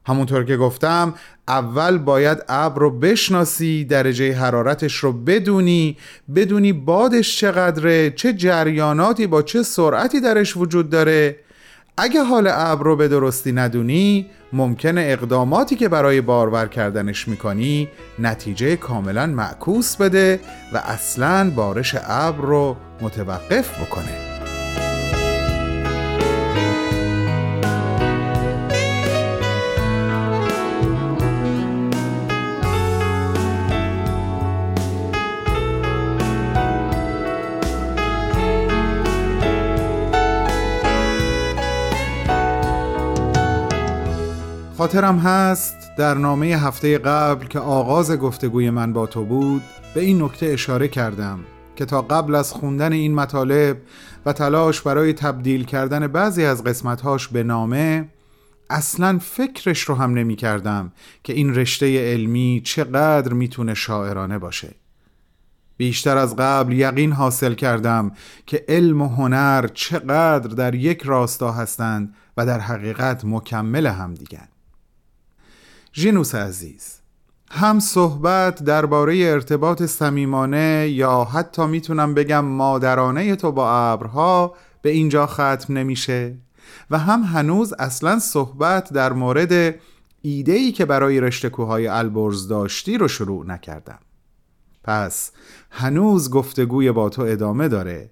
همونطور 0.05 0.43
که 0.43 0.57
گفتم 0.57 1.13
اول 1.47 1.97
باید 1.97 2.37
ابر 2.49 2.81
رو 2.81 2.99
بشناسی 2.99 3.85
درجه 3.85 4.33
حرارتش 4.33 4.95
رو 4.95 5.13
بدونی 5.13 5.97
بدونی 6.35 6.73
بادش 6.73 7.39
چقدره 7.39 8.11
چه 8.11 8.33
جریاناتی 8.33 9.27
با 9.27 9.41
چه 9.41 9.63
سرعتی 9.63 10.21
درش 10.21 10.57
وجود 10.57 10.89
داره. 10.89 11.35
اگه 11.99 12.23
حال 12.23 12.47
ابر 12.51 12.83
رو 12.83 12.95
به 12.95 13.07
درستی 13.07 13.51
ندونی 13.51 14.25
ممکنه 14.53 15.01
اقداماتی 15.07 15.75
که 15.75 15.89
برای 15.89 16.21
بارور 16.21 16.67
کردنش 16.67 17.27
می‌کنی 17.27 17.87
نتیجه 18.19 18.75
کاملا 18.75 19.25
معکوس 19.25 19.95
بده 19.95 20.39
و 20.73 20.77
اصلا 20.77 21.51
بارش 21.55 21.95
ابر 22.03 22.45
رو 22.45 22.75
متوقف 23.01 23.81
بکنه. 23.81 24.36
خاطرم 44.77 45.17
هست 45.19 45.75
در 45.97 46.13
نامه 46.13 46.45
هفته 46.45 46.97
قبل 46.97 47.45
که 47.45 47.59
آغاز 47.59 48.11
گفتگوی 48.11 48.69
من 48.69 48.93
با 48.93 49.05
تو 49.05 49.25
بود 49.25 49.61
به 49.93 50.01
این 50.01 50.21
نکته 50.21 50.45
اشاره 50.45 50.87
کردم 50.87 51.39
که 51.75 51.85
تا 51.85 52.01
قبل 52.01 52.35
از 52.35 52.53
خوندن 52.53 52.93
این 52.93 53.15
مطالب 53.15 53.77
و 54.25 54.33
تلاش 54.33 54.81
برای 54.81 55.13
تبدیل 55.13 55.63
کردن 55.63 56.07
بعضی 56.07 56.45
از 56.45 56.63
قسمتهاش 56.63 57.27
به 57.27 57.43
نامه 57.43 58.09
اصلا 58.69 59.19
فکرش 59.21 59.81
رو 59.81 59.95
هم 59.95 60.13
نمی 60.13 60.35
کردم 60.35 60.91
که 61.23 61.33
این 61.33 61.55
رشته 61.55 62.11
علمی 62.11 62.61
چقدر 62.65 63.33
می‌تونه 63.33 63.73
شاعرانه 63.73 64.37
باشه. 64.37 64.75
بیشتر 65.77 66.17
از 66.17 66.35
قبل 66.35 66.73
یقین 66.73 67.11
حاصل 67.11 67.53
کردم 67.53 68.11
که 68.45 68.65
علم 68.67 69.01
و 69.01 69.07
هنر 69.07 69.67
چقدر 69.73 70.49
در 70.55 70.75
یک 70.75 71.01
راستا 71.01 71.51
هستند 71.51 72.15
و 72.37 72.45
در 72.45 72.59
حقیقت 72.59 73.25
مکمل 73.25 73.87
هم 73.87 74.13
دیگن 74.13 74.47
ژینوس 75.99 76.35
عزیز 76.35 76.99
هم 77.51 77.79
صحبت 77.79 78.63
درباره 78.63 79.17
ارتباط 79.17 79.83
صمیمانه 79.83 80.89
یا 80.89 81.23
حتی 81.23 81.65
می‌تونم 81.67 82.13
بگم 82.13 82.45
مادرانه 82.45 83.35
تو 83.35 83.51
با 83.51 83.71
ابرها 83.71 84.55
به 84.81 84.89
اینجا 84.89 85.27
ختم 85.27 85.65
نمیشه 85.69 86.35
و 86.91 86.97
هم 86.97 87.21
هنوز 87.21 87.73
اصلا 87.79 88.19
صحبت 88.19 88.93
در 88.93 89.13
مورد 89.13 89.75
ایده 90.21 90.71
که 90.71 90.85
برای 90.85 91.19
رشته 91.19 91.49
کوههای 91.49 91.87
البرز 91.87 92.47
داشتی 92.47 92.97
رو 92.97 93.07
شروع 93.07 93.45
نکردم. 93.45 93.99
پس 94.83 95.31
هنوز 95.71 96.29
گفتگوی 96.29 96.91
با 96.91 97.09
تو 97.09 97.21
ادامه 97.21 97.67
داره 97.67 98.09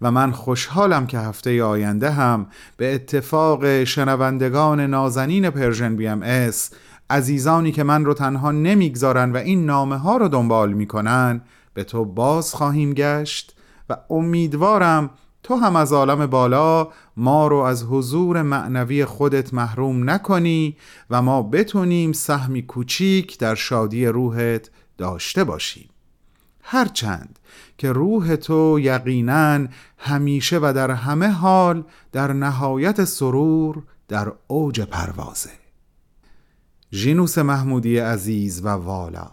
و 0.00 0.10
من 0.10 0.32
خوشحالم 0.32 1.06
که 1.06 1.18
هفته 1.18 1.62
آینده 1.62 2.10
هم 2.10 2.46
به 2.76 2.94
اتفاق 2.94 3.84
شنوندگان 3.84 4.80
نازنین 4.80 5.50
پرژن 5.50 5.96
بی 5.96 6.06
ام 6.06 6.22
عزیزانی 7.10 7.72
که 7.72 7.82
من 7.82 8.04
رو 8.04 8.14
تنها 8.14 8.50
نمی‌گذارن 8.50 9.32
و 9.32 9.36
این 9.36 9.66
نامه 9.66 9.96
ها 9.96 10.16
رو 10.16 10.28
دنبال 10.28 10.72
می‌کنن 10.72 11.40
به 11.74 11.84
تو 11.84 12.04
باز 12.04 12.54
خواهیم 12.54 12.94
گشت 12.94 13.56
و 13.90 13.96
امیدوارم 14.10 15.10
تو 15.42 15.54
هم 15.54 15.76
از 15.76 15.92
عالم 15.92 16.26
بالا 16.26 16.88
ما 17.16 17.46
رو 17.46 17.56
از 17.56 17.84
حضور 17.84 18.42
معنوی 18.42 19.04
خودت 19.04 19.54
محروم 19.54 20.10
نکنی 20.10 20.76
و 21.10 21.22
ما 21.22 21.42
بتونیم 21.42 22.12
سهمی 22.12 22.62
کوچیک 22.62 23.38
در 23.38 23.54
شادی 23.54 24.06
روحت 24.06 24.70
داشته 24.98 25.44
باشیم. 25.44 25.88
هرچند 26.62 27.38
که 27.78 27.92
روح 27.92 28.36
تو 28.36 28.78
یقینا 28.80 29.66
همیشه 29.98 30.58
و 30.58 30.72
در 30.76 30.90
همه 30.90 31.28
حال 31.28 31.84
در 32.12 32.32
نهایت 32.32 33.04
سرور 33.04 33.82
در 34.08 34.32
اوج 34.46 34.80
پروازه. 34.80 35.65
ژینوس 36.92 37.38
محمودی 37.38 37.98
عزیز 37.98 38.64
و 38.64 38.68
والا. 38.68 39.30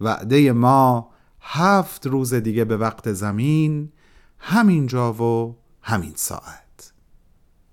وعده 0.00 0.52
ما 0.52 1.10
هفت 1.40 2.06
روز 2.06 2.34
دیگه 2.34 2.64
به 2.64 2.76
وقت 2.76 3.12
زمین 3.12 3.92
همینجا 4.38 5.12
و 5.12 5.56
همین 5.82 6.12
ساعت. 6.16 6.92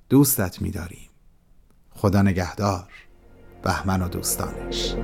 دوستت 0.09 0.61
می‌داریم. 0.61 1.09
خدا 1.89 2.21
نگهدار. 2.21 2.89
بهمن 3.63 4.01
و 4.01 4.07
دوستانش. 4.07 4.95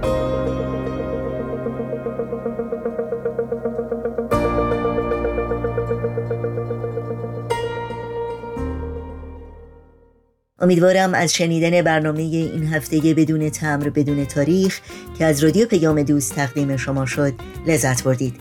امیدوارم 10.59 11.13
از 11.13 11.33
شنیدن 11.33 11.81
برنامه 11.81 12.21
این 12.21 12.67
هفته 12.73 13.13
بدون 13.13 13.49
تمر 13.49 13.89
بدون 13.89 14.25
تاریخ 14.25 14.79
که 15.17 15.25
از 15.25 15.43
رادیو 15.43 15.67
پیام 15.67 16.03
دوست 16.03 16.35
تقدیم 16.35 16.77
شما 16.77 17.05
شد 17.05 17.33
لذت 17.67 18.03
بردید. 18.03 18.35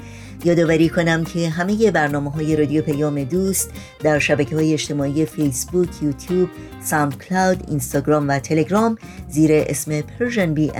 یادآوری 0.44 0.88
کنم 0.88 1.24
که 1.24 1.48
همه 1.48 1.90
برنامه 1.90 2.30
های 2.30 2.56
رادیو 2.56 2.82
پیام 2.82 3.24
دوست 3.24 3.70
در 4.02 4.18
شبکه 4.18 4.56
های 4.56 4.72
اجتماعی 4.72 5.26
فیسبوک، 5.26 5.88
یوتیوب، 6.02 6.48
ساوند 6.84 7.22
کلاود، 7.22 7.64
اینستاگرام 7.68 8.28
و 8.28 8.38
تلگرام 8.38 8.98
زیر 9.28 9.50
اسم 9.52 10.00
پرژن 10.00 10.54
بی 10.54 10.72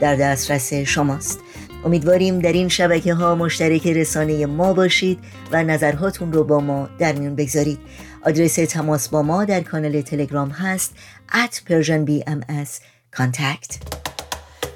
در 0.00 0.16
دسترس 0.16 0.74
شماست. 0.74 1.40
امیدواریم 1.84 2.38
در 2.38 2.52
این 2.52 2.68
شبکه 2.68 3.14
ها 3.14 3.34
مشترک 3.34 3.86
رسانه 3.86 4.46
ما 4.46 4.72
باشید 4.72 5.18
و 5.52 5.62
نظرهاتون 5.62 6.32
رو 6.32 6.44
با 6.44 6.60
ما 6.60 6.88
در 6.98 7.12
میون 7.12 7.34
بگذارید. 7.34 7.78
آدرس 8.26 8.54
تماس 8.54 9.08
با 9.08 9.22
ما 9.22 9.44
در 9.44 9.60
کانال 9.60 10.00
تلگرام 10.00 10.50
هست 10.50 10.94
at 11.32 11.54
persianbms 11.68 12.70
contact. 13.16 13.78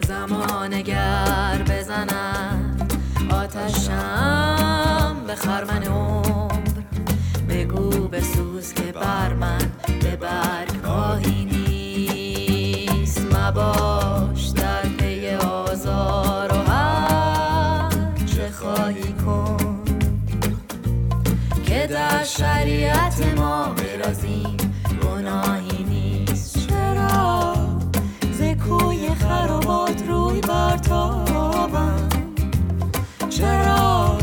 زمان 0.09 0.83
گر 0.83 1.63
بزنم 1.71 2.77
آتشم 3.31 5.17
به 5.27 5.35
خرمن 5.35 5.83
عمر. 5.83 6.81
بگو 7.49 8.09
بسوز 8.09 8.73
که 8.73 8.93
بر 8.93 9.35
من 9.35 9.73
به 10.03 10.17
برگ 10.17 10.83
در 22.21 22.27
شریعت 22.27 23.39
ما 23.39 23.69
برازیم. 23.69 24.57
گناهی 25.03 25.85
نیست. 25.85 26.69
چرا؟ 26.69 27.55
زکوی 28.33 29.15
خرابات 29.15 30.03
روی 30.09 30.41
برتابم 30.41 32.09
چرا؟ 33.29 34.19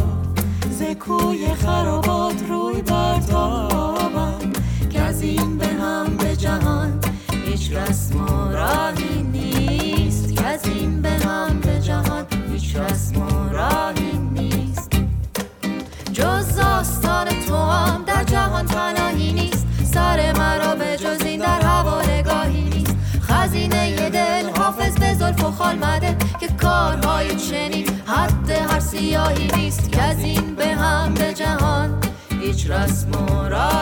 زکوی 0.69 1.47
خرابات 1.47 2.43
روی 2.49 2.81
برتابم 2.81 4.53
که 4.89 5.01
از 5.01 5.21
این 5.21 5.57
به 5.57 5.67
هم 5.67 6.17
به 6.17 6.35
جهان 6.35 6.99
هیچ 7.45 7.71
رسم 7.71 8.21
و 8.21 8.51
راهی 8.51 9.23
نیست. 9.23 10.35
که 10.35 10.45
از 10.45 10.65
این 10.65 11.01
به 11.01 11.09
هم 11.09 11.59
به 11.59 11.81
جهان 11.81 12.25
هیچ 12.51 12.75
رسم 12.75 13.21
و 13.21 13.49
راهی 13.49 13.96
جز 16.17 16.59
آستان 16.59 17.27
تو 17.27 17.55
هم 17.55 18.03
در 18.03 18.23
جهان 18.23 18.65
پناهی 18.65 19.33
نیست. 19.33 19.67
سر 19.93 20.31
مرا 20.31 20.75
به 20.75 20.97
جز 20.97 21.25
این 21.25 21.39
در 21.39 21.61
هوا 21.61 22.01
نگاهی 22.01 22.61
نیست. 22.61 22.95
خزینه 23.21 24.09
دل 24.09 24.49
حافظ 24.57 24.97
به 24.97 25.13
ظلف 25.13 25.43
و 25.43 25.51
خال 25.51 25.75
مده 25.75 26.17
که 26.39 26.47
کارهای 26.47 27.35
چنین 27.35 27.87
حد 28.05 28.49
هر 28.49 28.79
سیاهی 28.79 29.47
نیست. 29.55 29.91
که 29.91 30.01
از 30.01 30.19
این 30.19 30.55
به 30.55 30.67
هم 30.67 31.13
به 31.13 31.33
جهان 31.33 31.99
هیچ 32.41 32.69
رسم 32.69 33.11
و 33.11 33.49
راهی 33.49 33.76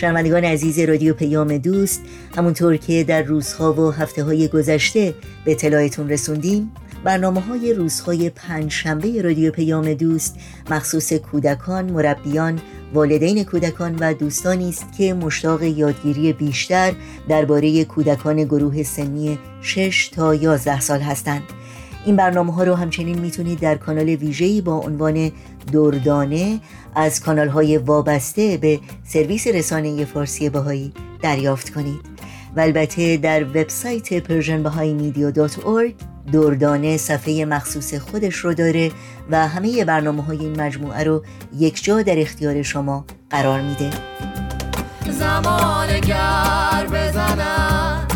شنوندگان 0.00 0.44
عزیز 0.44 0.78
رادیو 0.78 1.14
پیام 1.14 1.58
دوست 1.58 2.02
همونطور 2.36 2.76
که 2.76 3.04
در 3.04 3.22
روزها 3.22 3.72
و 3.72 3.90
هفته 3.90 4.24
های 4.24 4.48
گذشته 4.48 5.14
به 5.44 5.52
اطلاعتون 5.52 6.08
رسوندیم 6.08 6.72
برنامه 7.04 7.40
های 7.40 7.74
روزهای 7.74 8.30
پنج 8.30 8.72
شنبه 8.72 9.22
رادیو 9.22 9.52
پیام 9.52 9.94
دوست 9.94 10.36
مخصوص 10.70 11.12
کودکان، 11.12 11.92
مربیان، 11.92 12.60
والدین 12.94 13.44
کودکان 13.44 13.96
و 14.00 14.14
دوستانی 14.14 14.68
است 14.68 14.86
که 14.98 15.14
مشتاق 15.14 15.62
یادگیری 15.62 16.32
بیشتر 16.32 16.92
درباره 17.28 17.84
کودکان 17.84 18.44
گروه 18.44 18.82
سنی 18.82 19.38
6 19.62 20.08
تا 20.08 20.34
11 20.34 20.80
سال 20.80 21.00
هستند. 21.00 21.42
این 22.06 22.16
برنامه 22.16 22.54
ها 22.54 22.64
رو 22.64 22.74
همچنین 22.74 23.18
می‌تونید 23.18 23.60
در 23.60 23.74
کانال 23.74 24.08
ویژه‌ای 24.08 24.60
با 24.60 24.78
عنوان 24.78 25.32
دردانه 25.72 26.60
از 26.94 27.20
کانال 27.20 27.48
های 27.48 27.78
وابسته 27.78 28.56
به 28.56 28.80
سرویس 29.04 29.46
رسانه 29.46 30.04
فارسی 30.04 30.48
بهایی 30.48 30.92
دریافت 31.22 31.70
کنید. 31.70 32.00
و 32.56 32.60
البته 32.60 33.16
در 33.16 33.44
وبسایت 33.44 34.18
persianbahaimedia.org 34.18 35.92
دردانه 36.32 36.96
صفحه 36.96 37.44
مخصوص 37.44 37.94
خودش 37.94 38.36
رو 38.36 38.54
داره 38.54 38.90
و 39.30 39.48
همه 39.48 39.84
برنامه 39.84 40.22
های 40.22 40.38
این 40.38 40.60
مجموعه 40.60 41.04
رو 41.04 41.22
یک 41.58 41.84
جا 41.84 42.02
در 42.02 42.18
اختیار 42.18 42.62
شما 42.62 43.04
قرار 43.30 43.60
میده. 43.60 43.90
زمان 45.10 46.00
گر 46.00 46.86
بزنم 46.92 48.08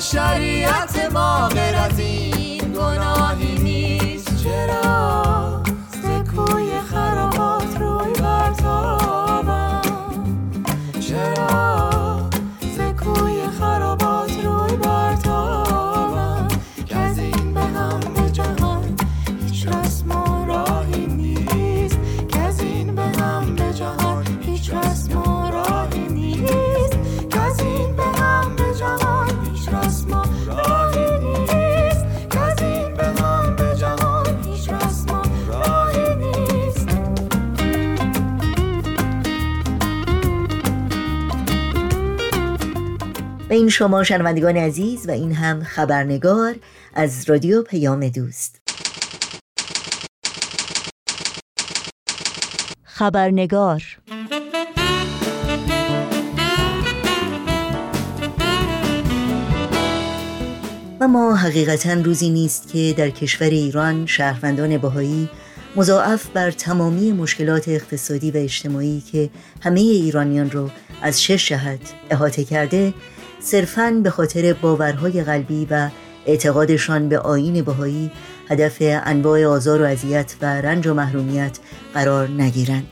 شریعت 0.00 1.12
ما 1.12 1.48
غیر 1.48 1.76
از 1.76 1.98
این 1.98 2.72
گناهی. 2.72 3.57
این 43.68 43.72
شما 43.72 44.04
شنوندگان 44.04 44.56
عزیز 44.56 45.08
و 45.08 45.10
این 45.10 45.32
هم 45.32 45.64
خبرنگار 45.64 46.54
از 46.94 47.30
رادیو 47.30 47.62
پیام 47.62 48.08
دوست. 48.08 48.60
خبرنگار. 52.84 53.82
و 61.00 61.08
ما 61.08 61.36
حقیقتا 61.36 61.92
روزی 61.92 62.30
نیست 62.30 62.68
که 62.72 62.94
در 62.96 63.10
کشور 63.10 63.50
ایران 63.50 64.06
شهروندان 64.06 64.78
بهایی 64.78 65.28
مضاعف 65.76 66.26
بر 66.26 66.50
تمامی 66.50 67.12
مشکلات 67.12 67.68
اقتصادی 67.68 68.30
و 68.30 68.36
اجتماعی 68.36 69.02
که 69.12 69.30
همه 69.60 69.80
ایرانیان 69.80 70.50
رو 70.50 70.70
از 71.02 71.22
شش 71.22 71.48
جهت 71.48 71.94
احاطه 72.10 72.44
کرده 72.44 72.94
صرفاً 73.40 74.00
به 74.02 74.10
خاطر 74.10 74.52
باورهای 74.52 75.22
قلبی 75.22 75.66
و 75.70 75.88
اعتقادشان 76.26 77.08
به 77.08 77.18
آیین 77.18 77.62
بهایی 77.62 78.10
هدف 78.48 78.76
انواع 78.80 79.46
آزار 79.46 79.82
و 79.82 79.84
اذیت 79.84 80.34
و 80.42 80.46
رنج 80.46 80.86
و 80.86 80.94
محرومیت 80.94 81.58
قرار 81.94 82.28
نگیرند 82.28 82.86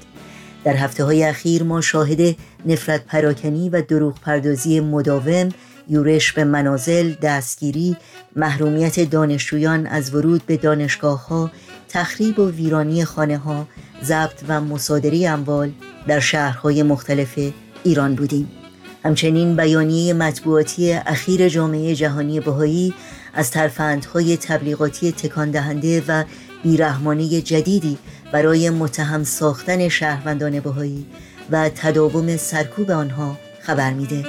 در 0.64 0.76
هفته 0.76 1.04
های 1.04 1.24
اخیر 1.24 1.62
ما 1.62 1.80
شاهد 1.80 2.36
نفرت 2.66 3.04
پراکنی 3.04 3.68
و 3.68 3.82
دروغ 3.82 4.20
پردازی 4.20 4.80
مداوم 4.80 5.48
یورش 5.88 6.32
به 6.32 6.44
منازل، 6.44 7.12
دستگیری، 7.22 7.96
محرومیت 8.36 9.10
دانشجویان 9.10 9.86
از 9.86 10.14
ورود 10.14 10.42
به 10.46 10.56
دانشگاه 10.56 11.26
ها، 11.26 11.50
تخریب 11.88 12.38
و 12.38 12.50
ویرانی 12.50 13.04
خانه 13.04 13.38
ها، 13.38 13.66
ضبط 14.04 14.42
و 14.48 14.60
مصادره 14.60 15.28
اموال 15.28 15.72
در 16.06 16.20
شهرهای 16.20 16.82
مختلف 16.82 17.38
ایران 17.84 18.14
بودیم. 18.14 18.65
همچنین 19.06 19.56
بیانیه 19.56 20.14
مطبوعاتی 20.14 20.92
اخیر 20.92 21.48
جامعه 21.48 21.94
جهانی 21.94 22.40
بهایی 22.40 22.94
از 23.34 23.50
ترفندهای 23.50 24.36
تبلیغاتی 24.36 25.12
تکان 25.12 25.50
دهنده 25.50 26.02
و 26.08 26.24
بیرحمانه 26.62 27.40
جدیدی 27.40 27.98
برای 28.32 28.70
متهم 28.70 29.24
ساختن 29.24 29.88
شهروندان 29.88 30.60
بهایی 30.60 31.06
و 31.50 31.68
تداوم 31.68 32.36
سرکوب 32.36 32.90
آنها 32.90 33.36
خبر 33.60 33.92
میده. 33.92 34.24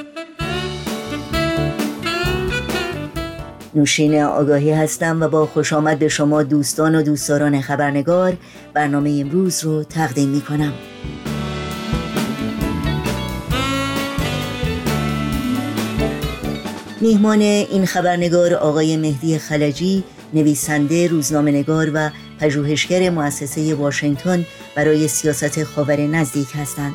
نوشین 3.75 4.21
آگاهی 4.23 4.71
هستم 4.71 5.21
و 5.21 5.27
با 5.27 5.45
خوش 5.45 5.73
آمد 5.73 5.99
به 5.99 6.07
شما 6.07 6.43
دوستان 6.43 6.95
و 6.95 7.01
دوستداران 7.01 7.61
خبرنگار 7.61 8.37
برنامه 8.73 9.17
امروز 9.25 9.63
رو 9.63 9.83
تقدیم 9.83 10.29
می 10.29 10.41
کنم. 10.41 10.73
میهمان 17.01 17.41
این 17.41 17.85
خبرنگار 17.85 18.53
آقای 18.53 18.97
مهدی 18.97 19.37
خلجی 19.37 20.03
نویسنده 20.33 21.07
روزنامه‌نگار 21.07 21.91
و 21.93 22.09
پژوهشگر 22.39 23.09
مؤسسه 23.09 23.75
واشنگتن 23.75 24.45
برای 24.75 25.07
سیاست 25.07 25.63
خاور 25.63 25.99
نزدیک 25.99 26.47
هستند 26.55 26.93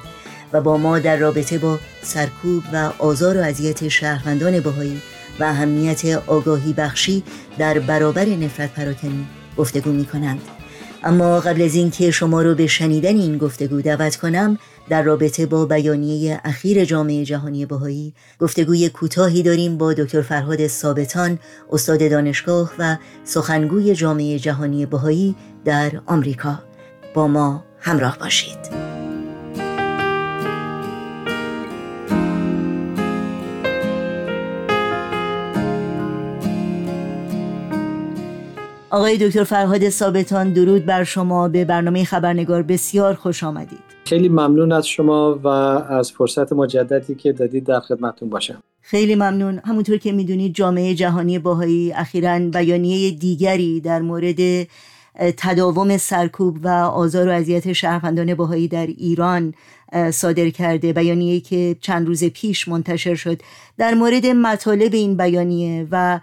و 0.53 0.61
با 0.61 0.77
ما 0.77 0.99
در 0.99 1.17
رابطه 1.17 1.59
با 1.59 1.79
سرکوب 2.03 2.63
و 2.73 2.93
آزار 2.99 3.37
و 3.37 3.41
اذیت 3.41 3.89
شهروندان 3.89 4.61
بهایی 4.61 5.03
و 5.41 5.45
اهمیت 5.45 6.05
آگاهی 6.27 6.73
بخشی 6.73 7.23
در 7.59 7.79
برابر 7.79 8.25
نفرت 8.25 8.75
پراکنی 8.75 9.27
گفتگو 9.57 9.93
می 9.93 10.05
کنند. 10.05 10.41
اما 11.05 11.41
قبل 11.41 11.63
از 11.63 11.75
اینکه 11.75 12.11
شما 12.11 12.43
رو 12.43 12.55
به 12.55 12.67
شنیدن 12.67 13.17
این 13.17 13.39
گفتگو 13.39 13.81
دعوت 13.81 14.17
کنم 14.17 14.59
در 14.89 15.03
رابطه 15.03 15.47
با 15.47 15.67
بیانیه 15.67 16.41
اخیر 16.45 16.85
جامعه 16.85 17.25
جهانی 17.25 17.67
بهایی 17.67 18.15
گفتگوی 18.39 18.89
کوتاهی 18.89 19.43
داریم 19.43 19.79
با 19.79 19.93
دکتر 19.93 20.23
فرهاد 20.23 20.67
ثابتان 20.67 21.39
استاد 21.73 22.11
دانشگاه 22.11 22.73
و 22.79 22.97
سخنگوی 23.25 23.95
جامعه 23.95 24.39
جهانی 24.39 24.87
بهایی 24.87 25.35
در 25.65 25.93
آمریکا. 26.07 26.59
با 27.15 27.29
ما 27.29 27.65
همراه 27.81 28.19
باشید. 28.19 28.59
آقای 38.91 39.19
دکتر 39.19 39.45
فرهاد 39.45 39.89
ثابتان 39.89 40.53
درود 40.53 40.87
بر 40.87 41.05
شما. 41.05 41.49
به 41.49 41.65
برنامه 41.65 42.05
خبرنگار 42.05 42.63
بسیار 42.63 43.15
خوش 43.15 43.45
آمدید. 43.45 43.92
خیلی 44.05 44.29
ممنون 44.29 44.73
از 44.73 44.87
شما 44.89 45.35
و 45.45 45.49
از 45.49 46.13
فرصت 46.13 46.53
مجددی 46.53 47.15
که 47.15 47.33
دادید 47.33 47.65
در 47.65 47.81
خدمتتون 47.81 48.31
باشم. 48.31 48.63
خیلی 48.81 49.15
ممنون. 49.15 49.61
همونطور 49.65 49.97
که 49.97 50.13
می‌دونید 50.13 50.55
جامعه 50.55 50.95
جهانی 50.95 51.39
باهایی 51.39 51.93
اخیرا 51.93 52.39
بیانیه 52.39 53.11
دیگری 53.11 53.81
در 53.81 54.03
مورد 54.03 54.69
تداوم 55.37 55.97
سرکوب 55.97 56.59
و 56.63 56.69
آزار 56.69 57.29
و 57.29 57.31
اذیت 57.31 57.73
شهروندان 57.73 58.35
باهایی 58.35 58.69
در 58.69 58.87
ایران 58.87 59.55
صادر 60.11 60.51
کرده. 60.51 60.93
بیانیه 60.93 61.41
که 61.41 61.77
چند 61.81 62.07
روز 62.07 62.25
پیش 62.25 62.69
منتشر 62.69 63.15
شد. 63.15 63.41
در 63.79 63.95
مورد 63.95 64.27
مطالب 64.27 64.95
این 64.95 65.17
بیانیه 65.17 65.87
و 65.91 66.21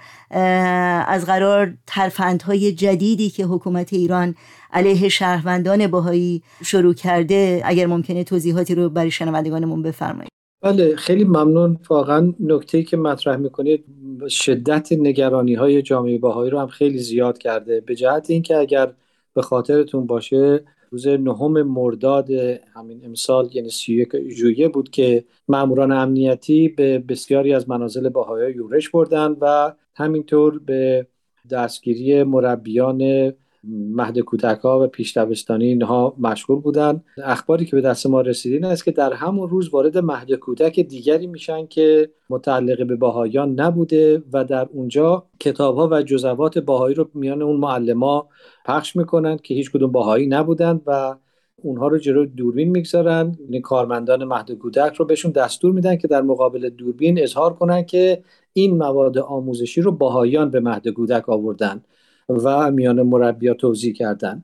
از 1.08 1.26
قرار 1.26 1.74
ترفندهای 1.88 2.72
جدیدی 2.72 3.30
که 3.30 3.46
حکومت 3.46 3.94
ایران 3.94 4.36
علیه 4.72 5.10
شهروندان 5.10 5.88
باهایی 5.88 6.44
شروع 6.64 6.94
کرده. 6.94 7.62
اگر 7.66 7.86
ممکنه 7.86 8.24
توضیحاتی 8.24 8.76
رو 8.76 8.90
برای 8.90 9.12
شنوندگانمون 9.12 9.82
بفرمایید. 9.82 10.30
بله 10.62 10.96
خیلی 10.96 11.24
ممنون. 11.24 11.78
واقعا 11.90 12.34
نکته 12.40 12.84
که 12.84 12.98
مطرح 12.98 13.36
می‌کنید 13.36 13.86
شدت 14.30 14.92
نگرانی 14.92 15.54
های 15.54 15.82
جامعه 15.82 16.18
باهایی 16.18 16.52
رو 16.52 16.60
هم 16.60 16.68
خیلی 16.68 16.98
زیاد 16.98 17.38
کرده. 17.38 17.82
به 17.82 17.96
جهت 17.96 18.30
اینکه 18.30 18.58
اگر 18.58 18.94
به 19.34 19.42
خاطرتون 19.42 20.06
باشه 20.06 20.64
روز 20.92 21.08
نهم 21.08 21.62
مرداد 21.62 22.32
همین 22.76 23.02
امسال 23.06 23.50
یعنی 23.54 23.70
31 23.70 24.30
ژوئیه 24.30 24.68
بود 24.68 24.90
که 24.90 25.24
ماموران 25.48 25.92
امنیتی 25.92 26.70
به 26.70 27.00
بسیاری 27.00 27.54
از 27.54 27.70
منازل 27.70 28.10
باهایا 28.10 28.50
یورش 28.50 28.90
بردن 28.90 29.36
و 29.42 29.74
همینطور 29.96 30.60
به 30.60 31.08
دستگیری 31.52 32.24
مربیان 32.24 33.34
مهد 33.64 34.20
کودک 34.20 34.60
ها 34.60 34.84
و 34.84 34.88
پیش 34.88 35.18
دبستانی 35.18 35.66
اینها 35.66 36.16
مشغول 36.20 36.60
بودن. 36.60 37.04
اخباری 37.24 37.66
که 37.66 37.76
به 37.76 37.82
دست 37.82 38.08
ما 38.08 38.22
رسید 38.22 38.54
این 38.54 38.66
است 38.66 38.86
که 38.86 38.92
در 38.92 39.14
همون 39.14 39.50
روز 39.50 39.70
وارد 39.70 39.98
مهد 39.98 40.34
کودک 40.34 40.80
دیگری 40.80 41.28
میشن 41.28 41.68
که 41.68 42.10
متعلق 42.30 42.88
به 42.88 42.96
باهایان 42.96 43.60
نبوده 43.60 44.24
و 44.34 44.44
در 44.44 44.68
اونجا 44.74 45.26
کتاب 45.40 45.76
ها 45.76 45.90
و 45.92 46.02
جزوات 46.02 46.58
باهایی 46.58 46.96
رو 46.96 47.10
میان 47.14 47.42
اون 47.42 47.56
معلما 47.56 48.30
پخش 48.66 48.96
می‌کنن 48.96 49.38
که 49.38 49.54
هیچ 49.54 49.72
کدوم 49.72 49.92
باهایی 49.92 50.28
نبودن 50.28 50.82
و 50.86 51.16
اونها 51.64 51.88
رو 51.88 51.98
جلو 51.98 52.26
دوربین 52.26 52.70
می‌گذارن. 52.70 53.38
یعنی 53.42 53.62
کارمندان 53.62 54.24
مهد 54.24 54.52
کودک 54.52 54.94
رو 54.94 55.06
بهشون 55.06 55.32
دستور 55.32 55.72
میدن 55.72 55.96
که 55.96 56.08
در 56.08 56.22
مقابل 56.22 56.70
دوربین 56.70 57.24
اظهار 57.24 57.54
کنن 57.54 57.84
که 57.84 58.24
این 58.54 58.78
مواد 58.78 59.18
آموزشی 59.18 59.82
رو 59.82 59.92
باهایان 59.92 60.52
به 60.52 60.60
مهد 60.60 60.88
کودک 60.88 61.30
آوردن. 61.30 61.84
و 62.30 62.72
میان 62.72 63.02
مربیا 63.02 63.54
توضیح 63.54 63.94
کردن. 63.94 64.44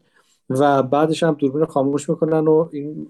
و 0.49 0.83
بعدش 0.83 1.23
هم 1.23 1.33
دوربین 1.33 1.65
خاموش 1.65 2.09
می‌کنن 2.09 2.47
و 2.47 2.69
این 2.73 3.07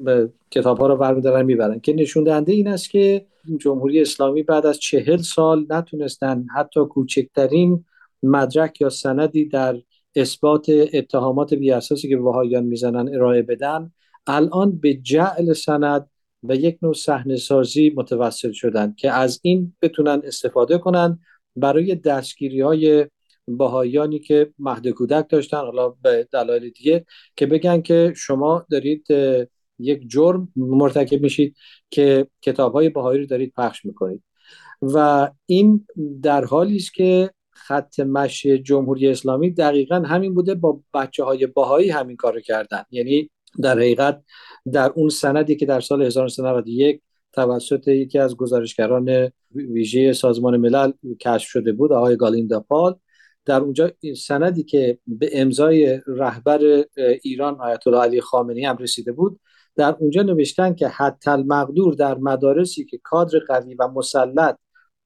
کتاب 0.52 0.78
ها 0.78 0.88
رو 0.88 0.96
برمیدارن 0.98 1.46
می‌برن. 1.46 1.80
که 1.80 1.94
نشون 1.94 2.24
دهنده 2.24 2.54
این 2.54 2.68
است 2.68 2.90
که 2.90 3.26
جمهوری 3.58 4.02
اسلامی 4.02 4.44
بعد 4.44 4.66
از 4.66 4.80
چهل 4.80 5.18
سال 5.18 5.66
نتونستن 5.70 6.46
حتی 6.56 6.80
کوچکترین 6.86 7.86
مدرک 8.24 8.82
یا 8.82 8.90
سندی 8.90 9.46
در 9.46 9.78
اثبات 10.16 10.66
اتهامات 10.94 11.54
بیاساسی 11.54 12.10
که 12.10 12.18
بهاییان 12.18 12.64
می‌زنن 12.64 13.16
ارائه 13.16 13.42
بدن 13.42 13.92
الان 14.28 14.78
به 14.78 14.94
جعل 14.94 15.54
سند 15.54 16.10
و 16.44 16.56
یک 16.56 16.78
نوع 16.82 16.94
صحنه 16.94 17.36
سازی 17.36 17.94
متوسل 17.96 18.52
شدن 18.52 18.94
که 18.98 19.12
از 19.12 19.40
این 19.42 19.74
بتونن 19.82 20.22
استفاده 20.24 20.78
کنن 20.78 21.20
برای 21.56 21.96
دستگیری 21.96 22.62
های 22.62 23.08
باهایانی 23.48 24.20
که 24.20 24.54
مهد 24.60 24.88
کودک 24.88 25.26
داشتن 25.30 25.58
حالا 25.58 25.90
به 25.90 26.28
دلایل 26.32 26.70
دیگه 26.70 27.06
که 27.36 27.46
بگن 27.46 27.82
که 27.82 28.14
شما 28.16 28.66
دارید 28.72 29.08
یک 29.80 30.08
جرم 30.08 30.52
مرتکب 30.56 31.22
میشید 31.22 31.56
که 31.90 32.28
کتاب 32.42 32.74
های 32.74 32.90
باهایی 32.90 33.20
رو 33.20 33.26
دارید 33.26 33.54
پخش 33.58 33.86
می‌کنید. 33.86 34.24
و 34.82 35.30
این 35.46 35.88
در 36.24 36.46
حالی 36.46 36.76
است 36.76 36.94
که 36.94 37.32
خط 37.52 38.00
مشی 38.00 38.60
جمهوری 38.60 39.08
اسلامی 39.08 39.52
دقیقا 39.52 39.96
همین 39.96 40.34
بوده 40.34 40.56
با 40.56 40.80
بچه 40.94 41.24
های 41.24 41.48
باهایی 41.48 41.90
همین 41.90 42.16
کارو 42.16 42.40
کردن. 42.40 42.84
یعنی 42.92 43.30
در 43.62 43.78
حقیقت 43.78 44.24
در 44.74 44.92
اون 44.96 45.10
سندی 45.10 45.56
که 45.56 45.66
در 45.66 45.80
سال 45.80 46.02
1991 46.02 47.02
توسط 47.34 47.88
یکی 47.88 48.20
از 48.20 48.36
گزارشگران 48.36 49.32
ویژه 49.56 50.14
سازمان 50.14 50.58
ملل 50.58 50.92
کشف 51.22 51.50
شده 51.50 51.72
بود 51.72 51.94
آقای 51.94 52.18
گالیندا 52.18 52.60
پال 52.60 52.96
در 53.46 53.62
اونجا 53.62 53.92
سندی 54.18 54.64
که 54.64 55.00
به 55.08 55.30
امضای 55.34 56.02
رهبر 56.08 56.60
ایران 57.24 57.62
آیت 57.62 57.88
الله 57.88 58.02
علی 58.02 58.22
خامنه‌ای 58.22 58.66
هم 58.66 58.78
رسیده 58.78 59.12
بود 59.12 59.40
در 59.76 59.96
اونجا 60.00 60.22
نوشتن 60.22 60.74
که 60.74 60.88
حتی 60.88 61.32
المقدور 61.32 61.94
در 61.94 62.18
مدارسی 62.18 62.86
که 62.86 62.98
کادر 63.04 63.40
قوی 63.48 63.76
و 63.76 63.88
مسلط 63.88 64.58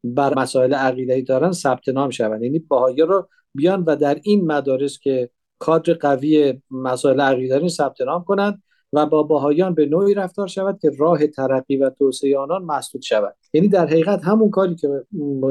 بر 0.03 0.39
مسائل 0.39 0.73
عقیده‌ای 0.73 1.21
دارن 1.21 1.51
ثبت 1.51 1.89
نام 1.89 2.09
شوند. 2.09 2.43
یعنی 2.43 2.59
باهایی 2.59 3.01
رو 3.01 3.29
بیان 3.55 3.83
و 3.83 3.95
در 3.95 4.19
این 4.23 4.45
مدارس 4.45 4.99
که 4.99 5.29
کادر 5.59 5.93
قوی 5.93 6.61
مسائل 6.71 7.21
عقیده 7.21 7.55
دارن 7.55 7.67
ثبت 7.67 8.01
نام 8.01 8.23
کنند. 8.23 8.63
و 8.93 9.05
با 9.05 9.23
باهایان 9.23 9.73
به 9.73 9.85
نوعی 9.85 10.13
رفتار 10.13 10.47
شود 10.47 10.79
که 10.81 10.91
راه 10.97 11.27
ترقی 11.27 11.77
و 11.77 11.89
توسعه 11.89 12.37
آنان 12.37 12.63
مسدود 12.63 13.01
شود. 13.01 13.35
یعنی 13.53 13.67
در 13.67 13.85
حقیقت 13.85 14.23
همون 14.23 14.49
کاری 14.49 14.75
که 14.75 14.87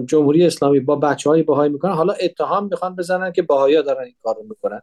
جمهوری 0.06 0.46
اسلامی 0.46 0.80
با 0.80 0.96
بچه 0.96 1.30
های 1.30 1.42
باهایی 1.42 1.72
می‌کنن 1.72 1.92
حالا 1.92 2.12
اتهام 2.12 2.68
می‌خوان 2.70 2.96
بزنن 2.96 3.32
که 3.32 3.42
باهایی 3.42 3.82
دارن 3.82 4.04
این 4.04 4.14
کار 4.22 4.34
رو 4.36 4.42
می‌کنن. 4.48 4.80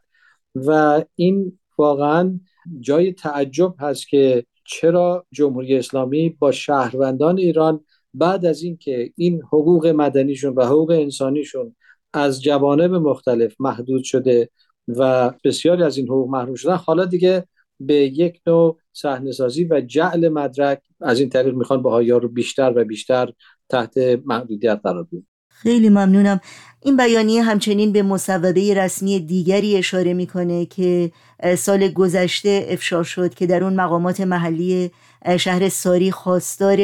و 0.55 1.01
این 1.15 1.59
واقعا 1.77 2.39
جای 2.79 3.13
تعجب 3.13 3.73
هست 3.79 4.07
که 4.07 4.45
چرا 4.65 5.25
جمهوری 5.31 5.77
اسلامی 5.77 6.29
با 6.29 6.51
شهروندان 6.51 7.37
ایران 7.37 7.79
بعد 8.13 8.45
از 8.45 8.61
اینکه 8.61 9.11
این 9.15 9.41
حقوق 9.41 9.87
مدنیشون 9.87 10.55
و 10.55 10.65
حقوق 10.65 10.91
انسانیشون 10.91 11.75
از 12.13 12.41
جوانب 12.41 12.93
مختلف 12.93 13.55
محدود 13.59 14.03
شده 14.03 14.49
و 14.87 15.31
بسیاری 15.43 15.83
از 15.83 15.97
این 15.97 16.07
حقوق 16.07 16.29
محروم 16.29 16.55
شدن 16.55 16.75
حالا 16.75 17.05
دیگه 17.05 17.47
به 17.79 17.95
یک 17.95 18.41
نوع 18.47 18.77
صحنه 18.93 19.31
سازی 19.31 19.63
و 19.63 19.81
جعل 19.81 20.29
مدرک. 20.29 20.81
از 21.01 21.19
این 21.19 21.29
طریق 21.29 21.53
می‌خوان 21.53 21.81
باهایا 21.81 22.17
رو 22.17 22.27
بیشتر 22.27 22.73
و 22.75 22.83
بیشتر 22.83 23.29
تحت 23.69 23.93
محدودیت 24.25 24.79
قرار 24.83 25.03
بدن 25.03 25.23
خیلی 25.49 25.89
ممنونم. 25.89 26.39
این 26.83 26.97
بیانیه 26.97 27.43
همچنین 27.43 27.91
به 27.91 28.03
مصوبه 28.03 28.73
رسمی 28.73 29.19
دیگری 29.19 29.75
اشاره 29.75 30.13
می‌کنه 30.13 30.65
که 30.65 31.11
سال 31.57 31.87
گذشته 31.87 32.67
افشا 32.69 33.03
شد 33.03 33.33
که 33.33 33.47
در 33.47 33.63
اون 33.63 33.73
مقامات 33.75 34.21
محلی 34.21 34.91
شهر 35.39 35.69
ساری 35.69 36.11
خواستار 36.11 36.77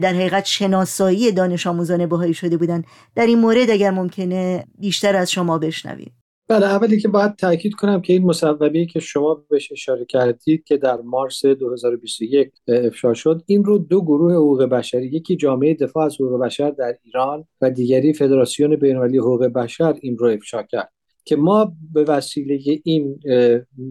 در 0.00 0.12
حقیقت 0.14 0.44
شناسایی 0.44 1.32
دانش 1.32 1.66
آموزان 1.66 2.06
باهایی 2.06 2.34
شده 2.34 2.56
بودن. 2.56 2.82
در 3.14 3.26
این 3.26 3.38
مورد 3.38 3.70
اگر 3.70 3.90
ممکنه 3.90 4.64
بیشتر 4.78 5.16
از 5.16 5.30
شما 5.30 5.58
بشنویم. 5.58 6.12
بله 6.52 6.66
اولی 6.66 7.00
که 7.00 7.08
باید 7.08 7.36
تاکید 7.36 7.74
کنم 7.74 8.00
که 8.00 8.12
این 8.12 8.22
مصوبه 8.22 8.86
که 8.86 9.00
شما 9.00 9.44
بهش 9.50 9.72
اشاره 9.72 10.04
کردید 10.04 10.64
که 10.64 10.76
در 10.76 10.96
مارس 10.96 11.46
2021 11.46 12.50
افشا 12.68 13.14
شد 13.14 13.42
این 13.46 13.64
رو 13.64 13.78
دو 13.78 14.02
گروه 14.02 14.32
حقوق 14.32 14.62
بشری 14.64 15.06
یکی 15.06 15.36
جامعه 15.36 15.74
دفاع 15.74 16.04
از 16.04 16.14
حقوق 16.14 16.40
بشر 16.40 16.70
در 16.70 16.96
ایران 17.02 17.44
و 17.60 17.70
دیگری 17.70 18.12
فدراسیون 18.12 18.76
بین‌المللی 18.76 19.18
حقوق 19.18 19.44
بشر 19.44 19.94
این 20.00 20.18
رو 20.18 20.28
افشا 20.28 20.62
کرد 20.62 20.92
که 21.24 21.36
ما 21.36 21.72
به 21.92 22.04
وسیله 22.04 22.80
این 22.84 23.20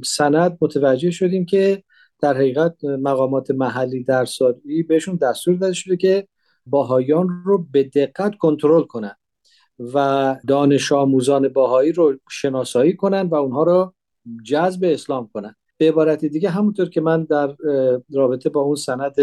سند 0.06 0.58
متوجه 0.62 1.12
شدیم 1.12 1.45
که 1.45 1.84
در 2.21 2.34
حقیقت 2.34 2.84
مقامات 2.84 3.52
محلی 3.52 4.04
در 4.04 4.26
ساری 4.26 4.84
بهشون 4.84 5.15
دستور 5.15 5.56
داده 5.56 5.74
شده 5.74 5.97
که 5.97 6.28
باهایان 6.65 7.30
رو 7.45 7.67
به 7.71 7.84
دقت 7.84 8.36
کنترل 8.36 8.84
کنند 8.84 9.21
و 9.94 10.36
دانش 10.48 10.91
آموزان 10.91 11.48
باهایی 11.48 11.91
رو 11.91 12.13
شناسایی 12.30 12.96
کنن 12.96 13.22
و 13.22 13.36
اونها 13.36 13.63
رو 13.63 13.94
جذب 14.44 14.84
اسلام 14.84 15.30
کنن. 15.34 15.56
به 15.78 15.88
عبارت 15.88 16.26
دیگه 16.26 16.50
همونطور 16.50 16.89
که 16.89 17.02
من 17.02 17.24
در 17.24 17.56
رابطه 18.13 18.50
با 18.50 18.62
اون 18.62 18.76
سند 18.76 19.15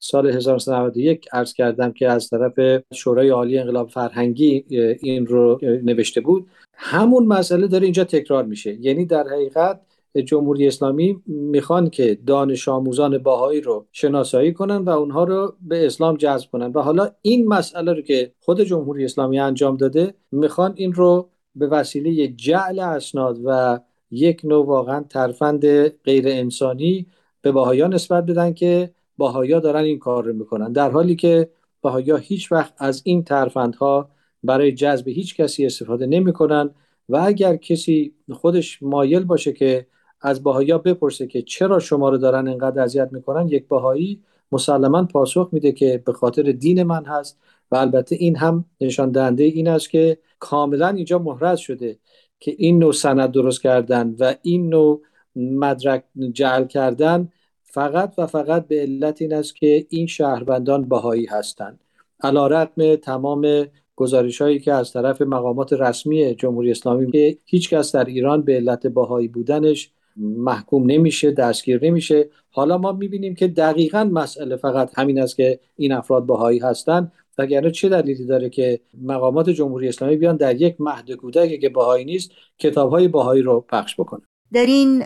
سال 0.00 0.28
1991 0.28 1.28
عرض 1.32 1.52
کردم 1.52 1.92
که 1.92 2.08
از 2.08 2.28
طرف 2.28 2.82
شورای 2.94 3.28
عالی 3.28 3.58
انقلاب 3.58 3.88
فرهنگی 3.88 4.64
این 5.00 5.26
رو 5.26 5.58
نوشته 5.62 6.20
بود 6.20 6.46
همون 6.74 7.26
مسئله 7.26 7.66
داره 7.66 7.84
اینجا 7.84 8.04
تکرار 8.04 8.44
میشه. 8.44 8.74
یعنی 8.80 9.06
در 9.06 9.28
حقیقت 9.28 9.80
جمهوری 10.22 10.66
اسلامی 10.66 11.22
می‌خوان 11.26 11.90
که 11.90 12.18
دانش 12.26 12.68
آموزان 12.68 13.18
باهایی 13.18 13.60
رو 13.60 13.86
شناسایی 13.92 14.52
کنن 14.52 14.76
و 14.76 14.90
اونها 14.90 15.24
رو 15.24 15.54
به 15.60 15.86
اسلام 15.86 16.16
جذب 16.16 16.50
کنن. 16.50 16.72
و 16.72 16.80
حالا 16.80 17.10
این 17.22 17.48
مسئله 17.48 17.92
رو 17.92 18.02
که 18.02 18.32
خود 18.40 18.60
جمهوری 18.60 19.04
اسلامی 19.04 19.38
انجام 19.38 19.76
داده 19.76 20.14
می‌خوان 20.32 20.72
این 20.76 20.92
رو 20.92 21.28
به 21.54 21.66
وسیله 21.66 22.28
جعل 22.28 22.78
اسناد 22.78 23.38
و 23.44 23.80
یک 24.10 24.40
نوع 24.44 24.66
واقعا 24.66 25.04
ترفند 25.10 25.88
غیر 25.88 26.28
انسانی 26.28 27.06
به 27.42 27.52
باهایا 27.52 27.86
نسبت 27.86 28.26
بدن 28.26 28.52
که 28.52 28.90
باهایا 29.16 29.60
دارن 29.60 29.84
این 29.84 29.98
کار 29.98 30.24
رو 30.24 30.32
می‌کنن. 30.32 30.72
در 30.72 30.90
حالی 30.90 31.16
که 31.16 31.50
باهایا 31.80 32.16
هیچ 32.16 32.52
وقت 32.52 32.74
از 32.78 33.02
این 33.04 33.24
ترفندها 33.24 34.10
برای 34.44 34.72
جذب 34.72 35.08
هیچ 35.08 35.36
کسی 35.36 35.66
استفاده 35.66 36.06
نمی‌کنن 36.06 36.70
و 37.08 37.16
اگر 37.16 37.56
کسی 37.56 38.14
خودش 38.32 38.82
مایل 38.82 39.24
باشه 39.24 39.52
که 39.52 39.86
از 40.20 40.42
باهایا 40.42 40.78
بپرسه 40.78 41.26
که 41.26 41.42
چرا 41.42 41.78
شما 41.78 42.08
رو 42.08 42.18
دارن 42.18 42.48
اینقدر 42.48 42.82
اذیت 42.82 43.08
می‌کنن 43.12 43.48
یک 43.48 43.68
باهایی 43.68 44.22
مسلما 44.52 45.04
پاسخ 45.04 45.48
میده 45.52 45.72
که 45.72 46.02
به 46.06 46.12
خاطر 46.12 46.42
دین 46.42 46.82
من 46.82 47.04
هست 47.04 47.38
و 47.70 47.76
البته 47.76 48.16
این 48.16 48.36
هم 48.36 48.64
نشان 48.80 49.10
دهنده 49.10 49.44
این 49.44 49.68
است 49.68 49.90
که 49.90 50.18
کاملا 50.38 50.88
اینجا 50.88 51.18
محرز 51.18 51.58
شده 51.58 51.98
که 52.40 52.54
این 52.58 52.78
نوع 52.78 52.92
سند 52.92 53.30
درست 53.30 53.62
کردن 53.62 54.16
و 54.18 54.34
این 54.42 54.68
نوع 54.68 55.02
مدرک 55.36 56.04
جعل 56.32 56.64
کردن 56.64 57.28
فقط 57.62 58.14
و 58.18 58.26
فقط 58.26 58.68
به 58.68 58.80
علت 58.80 59.22
این 59.22 59.34
است 59.34 59.56
که 59.56 59.86
این 59.88 60.06
شهروندان 60.06 60.88
باهایی 60.88 61.26
هستند 61.26 61.80
علا 62.20 62.46
رقم 62.46 62.96
تمام 62.96 63.66
گزارش 63.96 64.42
هایی 64.42 64.58
که 64.58 64.72
از 64.72 64.92
طرف 64.92 65.22
مقامات 65.22 65.72
رسمی 65.72 66.34
جمهوری 66.34 66.70
اسلامی 66.70 67.12
که 67.12 67.38
هیچ 67.46 67.70
کس 67.70 67.94
در 67.94 68.04
ایران 68.04 68.42
به 68.42 68.56
علت 68.56 68.86
باهایی 68.86 69.28
بودنش 69.28 69.90
محکوم 70.18 70.90
نمیشه 70.90 71.30
دستگیر 71.30 71.84
نمیشه. 71.84 72.28
حالا 72.50 72.78
ما 72.78 72.92
می‌بینیم 72.92 73.34
که 73.34 73.48
دقیقا 73.48 74.04
مسئله 74.04 74.56
فقط 74.56 74.98
همین 74.98 75.20
است 75.20 75.36
که 75.36 75.60
این 75.76 75.92
افراد 75.92 76.26
باهایی 76.26 76.58
هستند 76.58 77.12
وگرنه 77.38 77.70
چه 77.70 77.88
دلیلی 77.88 78.26
داره 78.26 78.50
که 78.50 78.80
مقامات 79.02 79.50
جمهوری 79.50 79.88
اسلامی 79.88 80.16
بیان 80.16 80.36
در 80.36 80.60
یک 80.60 80.80
مهد 80.80 81.12
کودکی 81.12 81.58
که 81.58 81.68
باهایی 81.68 82.04
نیست 82.04 82.30
کتاب 82.58 82.90
های 82.90 83.08
باهایی 83.08 83.42
رو 83.42 83.64
پخش 83.68 83.94
بکنه 84.00 84.20
در 84.52 84.66
این 84.66 85.02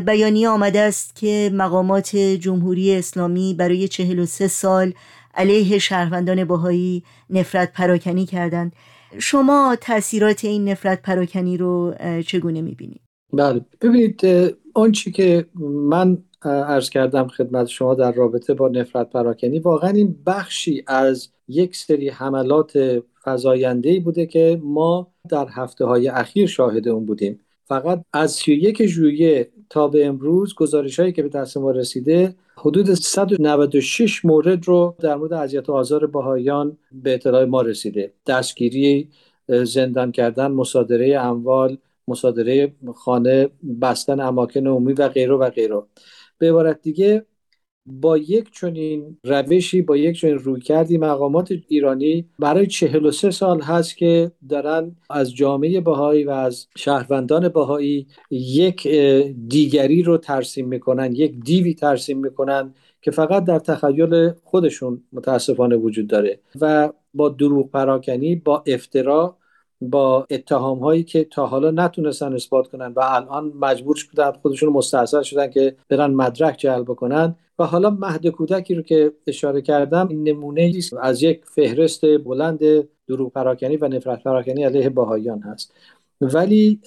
بیانیه 0.00 0.48
آمده 0.48 0.80
است 0.80 1.16
که 1.16 1.50
مقامات 1.54 2.16
جمهوری 2.16 2.94
اسلامی 2.94 3.54
برای 3.54 3.88
43 3.88 4.48
سال 4.48 4.92
علیه 5.34 5.78
شهروندان 5.78 6.44
باهایی 6.44 7.02
نفرت 7.30 7.72
پراکنی 7.72 8.26
کردند. 8.26 8.72
شما 9.18 9.76
تاثیرات 9.80 10.44
این 10.44 10.68
نفرت 10.68 11.02
پراکنی 11.02 11.56
رو 11.56 11.94
چگونه 12.26 12.62
می‌بینید؟ 12.62 13.00
بله. 13.32 13.60
ببینید 13.80 14.20
اون 14.74 14.92
چی 14.92 15.10
که 15.10 15.46
من 15.62 16.18
عرض 16.44 16.90
کردم 16.90 17.28
خدمت 17.28 17.66
شما 17.66 17.94
در 17.94 18.12
رابطه 18.12 18.54
با 18.54 18.68
نفرت 18.68 19.10
پراکنی 19.10 19.58
واقعا 19.58 19.90
این 19.90 20.16
بخشی 20.26 20.84
از 20.86 21.28
یک 21.48 21.76
سری 21.76 22.08
حملات 22.08 23.02
فضاینده 23.24 24.00
بوده 24.00 24.26
که 24.26 24.60
ما 24.64 25.12
در 25.28 25.46
هفته 25.50 25.84
های 25.84 26.08
اخیر 26.08 26.46
شاهد 26.46 26.88
اون 26.88 27.06
بودیم. 27.06 27.40
فقط 27.64 28.04
از 28.12 28.32
31 28.32 28.86
ژوئیه 28.86 29.48
تا 29.70 29.88
به 29.88 30.06
امروز 30.06 30.54
گزارش 30.54 31.00
هایی 31.00 31.12
که 31.12 31.22
به 31.22 31.28
دست 31.28 31.56
ما 31.56 31.70
رسیده 31.70 32.34
حدود 32.56 32.94
196 32.94 34.24
مورد 34.24 34.68
رو 34.68 34.94
در 35.00 35.14
مورد 35.16 35.32
اذیت 35.32 35.68
و 35.68 35.72
آزار 35.72 36.06
بهایان 36.06 36.76
به 36.92 37.14
اطلاع 37.14 37.44
ما 37.44 37.62
رسیده. 37.62 38.12
دستگیری 38.26 39.08
زندان 39.48 40.12
کردن 40.12 40.46
مصادره 40.46 41.20
اموال 41.20 41.78
مصادره 42.12 42.72
خانه 42.94 43.48
بستن 43.82 44.20
اماکن 44.20 44.66
عمومی 44.66 44.92
و 44.92 45.08
غیره 45.08 45.34
و 45.34 45.50
غیره. 45.50 45.82
به 46.38 46.48
عبارت 46.48 46.82
دیگه 46.82 47.26
با 47.86 48.18
یک 48.18 48.50
چنین 48.52 49.18
روشی 49.24 49.82
با 49.82 49.96
یک 49.96 50.20
چنین 50.20 50.38
روی 50.38 50.60
کردی 50.60 50.98
مقامات 50.98 51.52
ایرانی 51.68 52.28
برای 52.38 52.66
43 52.66 53.30
سال 53.30 53.60
هست 53.60 53.96
که 53.96 54.32
دارن 54.48 54.96
از 55.10 55.34
جامعه 55.34 55.80
بهایی 55.80 56.24
و 56.24 56.30
از 56.30 56.66
شهروندان 56.76 57.48
بهایی 57.48 58.06
یک 58.30 58.88
دیگری 59.48 60.02
رو 60.02 60.18
ترسیم 60.18 60.68
می‌کنن 60.68 61.12
یک 61.12 61.40
دیوی 61.44 61.74
ترسیم 61.74 62.18
می‌کنن 62.18 62.74
که 63.02 63.10
فقط 63.10 63.44
در 63.44 63.58
تخیل 63.58 64.30
خودشون 64.44 65.02
متاسفانه 65.12 65.76
وجود 65.76 66.06
داره 66.06 66.40
و 66.60 66.92
با 67.14 67.28
دروغ 67.28 67.70
پراکنی 67.70 68.36
با 68.36 68.64
افترا 68.66 69.36
با 69.90 70.26
اتهام 70.30 70.78
هایی 70.78 71.02
که 71.02 71.24
تا 71.24 71.46
حالا 71.46 71.70
نتونستن 71.70 72.32
اثبات 72.32 72.68
کنن 72.68 72.92
و 72.96 73.00
الان 73.00 73.52
مجبور 73.60 73.96
شدن 73.96 74.32
خودشون 74.32 74.72
مستحصل 74.72 75.22
شدن 75.22 75.50
که 75.50 75.76
برن 75.88 76.10
مدرک 76.14 76.56
جلب 76.58 76.86
کنن. 76.86 77.36
و 77.58 77.64
حالا 77.64 77.90
مهد 77.90 78.26
کودکی 78.26 78.74
رو 78.74 78.82
که 78.82 79.12
اشاره 79.26 79.62
کردم 79.62 80.08
این 80.08 80.28
نمونه 80.28 80.72
از 81.00 81.22
یک 81.22 81.44
فهرست 81.44 82.18
بلند 82.24 82.60
دروغ 83.08 83.32
پراکنی 83.32 83.76
و 83.76 83.88
نفرت 83.88 84.22
پراکنی 84.22 84.64
علیه 84.64 84.88
باهایان 84.88 85.40
هست. 85.40 85.74
ولی 86.20 86.80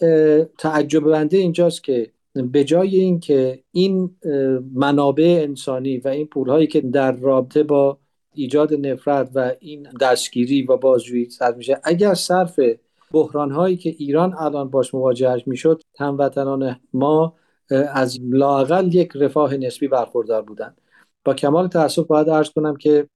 تعجب 0.58 1.00
بنده 1.00 1.38
اینجاست 1.38 1.84
که 1.84 2.12
به 2.34 2.64
جای 2.64 3.00
اینکه 3.00 3.60
این 3.72 4.16
منابع 4.74 5.40
انسانی 5.48 5.98
و 5.98 6.08
این 6.08 6.28
پولهایی 6.28 6.68
که 6.68 6.82
در 6.82 7.12
رابطه 7.12 7.64
با 7.64 7.98
ایجاد 8.34 8.86
نفرت 8.86 9.30
و 9.36 9.52
این 9.60 9.88
دستگیری 10.02 10.64
و 10.64 10.78
بازجویی 10.78 11.30
صرف 11.30 11.58
میشه 11.58 11.80
اگر 11.84 12.14
صرف 12.14 12.60
بحران 13.12 13.52
هایی 13.52 13.78
که 13.78 13.90
ایران 13.90 14.34
الان 14.40 14.70
باش 14.70 14.94
مواجه 14.94 15.44
می‌شد 15.46 15.82
هموطنان 16.00 16.80
ما 16.94 17.34
از 17.94 18.20
لاقل 18.22 18.96
یک 18.96 19.12
رفاه 19.16 19.58
نسبی 19.58 19.88
برخوردار 19.88 20.42
بودند. 20.42 20.78
با 21.26 21.34
کمال 21.34 21.68
تاسف 21.68 22.08
باید 22.08 22.30
ارز 22.30 22.50
کنم 22.50 22.76
که 22.76 23.08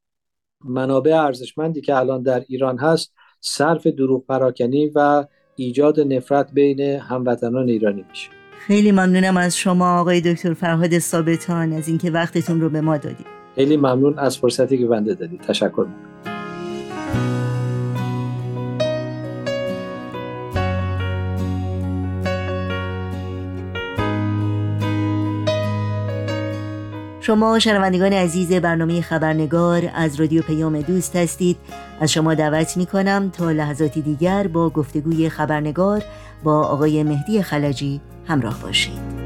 منابع 0.65 1.15
ارزشمندی 1.15 1.81
که 1.81 1.97
الان 1.97 2.23
در 2.23 2.43
ایران 2.47 2.77
هست 2.77 3.13
صرف 3.39 3.87
دروغ 3.87 4.25
پراکنی 4.25 4.91
و 4.95 5.25
ایجاد 5.55 5.99
نفرت 5.99 6.51
بین 6.53 6.79
هموطنان 6.79 7.69
ایرانی 7.69 8.05
میشه. 8.09 8.29
خیلی 8.59 8.91
ممنونم 8.91 9.37
از 9.37 9.57
شما 9.57 9.99
آقای 9.99 10.21
دکتر 10.21 10.53
فرهاد 10.53 10.99
ثابتان 10.99 11.73
از 11.73 11.87
اینکه 11.87 12.11
وقتتون 12.11 12.61
رو 12.61 12.69
به 12.69 12.81
ما 12.81 12.97
دادید. 12.97 13.25
خیلی 13.55 13.77
ممنون 13.77 14.19
از 14.19 14.37
فرصتی 14.37 14.77
که 14.77 14.85
بنده 14.85 15.13
دادید. 15.13 15.41
تشکر 15.41 15.85
می‌کنم. 15.87 16.38
شما 27.29 27.59
شنوندگان 27.59 28.13
عزیز 28.13 28.53
برنامه 28.53 29.01
خبرنگار 29.01 29.91
از 29.95 30.15
رادیو 30.15 30.41
پیام 30.41 30.81
دوست 30.81 31.15
هستید. 31.15 31.57
از 32.01 32.11
شما 32.11 32.33
دعوت 32.33 32.77
می 32.77 32.85
کنم 32.85 33.29
تا 33.29 33.51
لحظاتی 33.51 34.01
دیگر 34.01 34.47
با 34.47 34.69
گفتگوی 34.69 35.29
خبرنگار 35.29 36.03
با 36.43 36.63
آقای 36.63 37.03
مهدی 37.03 37.41
خلجی 37.41 38.01
همراه 38.27 38.61
باشید. 38.61 39.18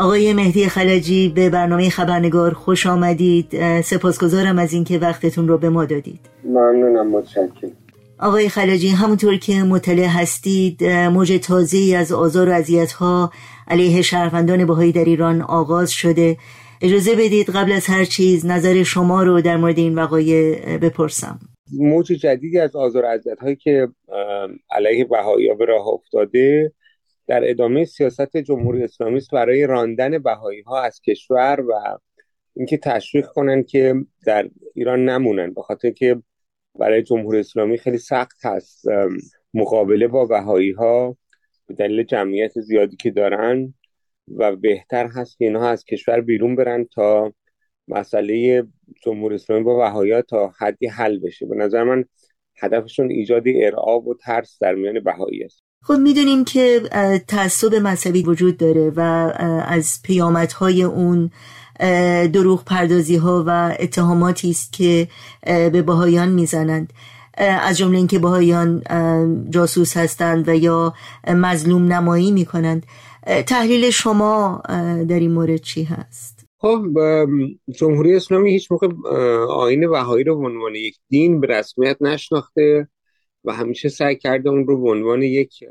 آقای 0.00 0.32
مهدی 0.32 0.68
خلجی 0.68 1.28
به 1.28 1.50
برنامه 1.50 1.90
خبرنگار 1.90 2.54
خوش 2.54 2.86
آمدید. 2.86 3.80
سپاسگزارم 3.80 4.58
از 4.58 4.72
اینکه 4.72 4.98
وقتتون 4.98 5.48
رو 5.48 5.58
به 5.58 5.68
ما 5.68 5.84
دادید. 5.84 6.20
ممنونم 6.44 7.10
متشکرم. 7.10 7.72
آقای 8.18 8.48
خلجی 8.48 8.88
همونطور 8.88 9.36
که 9.36 9.62
مطلع 9.62 10.06
هستید 10.06 10.84
موج 10.84 11.32
تازه 11.42 11.96
از 11.98 12.12
آزار 12.12 12.48
و 12.48 12.62
ها 12.98 13.32
علیه 13.68 14.02
شهروندان 14.02 14.66
بهایی 14.66 14.92
در 14.92 15.04
ایران 15.04 15.42
آغاز 15.42 15.90
شده. 15.90 16.36
اجازه 16.82 17.14
بدید 17.14 17.50
قبل 17.50 17.72
از 17.72 17.86
هر 17.86 18.04
چیز 18.04 18.46
نظر 18.46 18.82
شما 18.82 19.22
رو 19.22 19.40
در 19.40 19.56
مورد 19.56 19.78
این 19.78 19.94
وقایع 19.94 20.78
بپرسم. 20.78 21.38
موج 21.78 22.06
جدیدی 22.06 22.58
از 22.58 22.76
آزار 22.76 23.04
و 23.04 23.18
هایی 23.42 23.56
که 23.56 23.88
علیه 24.70 25.04
بهایی 25.04 25.54
به 25.58 25.64
راه 25.64 25.88
افتاده 25.88 26.72
در 27.30 27.50
ادامه 27.50 27.84
سیاست 27.84 28.36
جمهوری 28.36 28.84
اسلامی 28.84 29.20
برای 29.32 29.66
راندن 29.66 30.18
بهایی 30.18 30.60
ها 30.60 30.82
از 30.82 31.00
کشور 31.00 31.60
و 31.60 31.98
اینکه 32.56 32.76
تشویق 32.76 33.26
کنن 33.26 33.62
که 33.62 33.94
در 34.26 34.50
ایران 34.74 35.08
نمونن 35.08 35.54
به 35.54 35.62
خاطر 35.62 35.90
که 35.90 36.22
برای 36.78 37.02
جمهوری 37.02 37.38
اسلامی 37.38 37.78
خیلی 37.78 37.98
سخت 37.98 38.46
هست 38.46 38.84
مقابله 39.54 40.08
با 40.08 40.26
بهایی 40.26 40.70
ها 40.70 41.16
به 41.66 41.74
دلیل 41.74 42.02
جمعیت 42.02 42.60
زیادی 42.60 42.96
که 42.96 43.10
دارن 43.10 43.74
و 44.36 44.56
بهتر 44.56 45.06
هست 45.06 45.38
که 45.38 45.44
اینها 45.44 45.68
از 45.68 45.84
کشور 45.84 46.20
بیرون 46.20 46.56
برن 46.56 46.84
تا 46.84 47.32
مسئله 47.88 48.62
جمهوری 49.04 49.34
اسلامی 49.34 49.64
با 49.64 49.76
بهایی 49.76 50.22
تا 50.22 50.52
حدی 50.58 50.86
حل 50.86 51.18
بشه. 51.18 51.46
به 51.46 51.56
نظر 51.56 51.84
من 51.84 52.04
هدفشون 52.62 53.10
ایجاد 53.10 53.44
ارعاب 53.46 54.06
و 54.08 54.14
ترس 54.14 54.58
در 54.60 54.74
میان 54.74 55.00
بهایی 55.00 55.44
است. 55.44 55.69
خب 55.82 55.94
می‌دونیم 55.94 56.44
که 56.44 56.80
تعصب 57.28 57.74
مذهبی 57.74 58.22
وجود 58.22 58.56
داره 58.56 58.92
و 58.96 59.00
از 59.66 60.00
پیامدهای 60.04 60.82
اون 60.82 61.30
دروغ 62.32 62.64
پردازی 62.64 63.16
ها 63.16 63.44
و 63.46 63.76
اتهاماتی 63.80 64.50
است 64.50 64.72
که 64.72 65.08
به 65.46 65.82
باهایان 65.82 66.28
می‌زنند. 66.28 66.92
از 67.38 67.78
جمله 67.78 67.98
اینکه 67.98 68.18
باهایان 68.18 68.82
جاسوس 69.50 69.96
هستند 69.96 70.48
و 70.48 70.54
یا 70.54 70.94
مظلوم 71.28 71.92
نمایی 71.92 72.30
می‌کنند. 72.30 72.86
تحلیل 73.46 73.90
شما 73.90 74.62
در 75.08 75.18
این 75.18 75.32
مورد 75.32 75.56
چی 75.56 75.84
هست؟ 75.84 76.44
خب 76.58 76.82
جمهوری 77.74 78.16
اسلامی 78.16 78.50
هیچ 78.50 78.72
موقع 78.72 78.88
آین 79.46 79.90
بهایی 79.90 80.24
رو 80.24 80.40
به 80.40 80.46
عنوان 80.46 80.74
یک 80.74 80.96
دین 81.08 81.40
به 81.40 81.46
رسمیت 81.46 81.96
نشناخته. 82.00 82.88
و 83.44 83.52
همیشه 83.52 83.88
سعی 83.88 84.16
کرده 84.16 84.50
اون 84.50 84.66
رو 84.66 84.82
به 84.82 84.90
عنوان 84.90 85.22
یک 85.22 85.64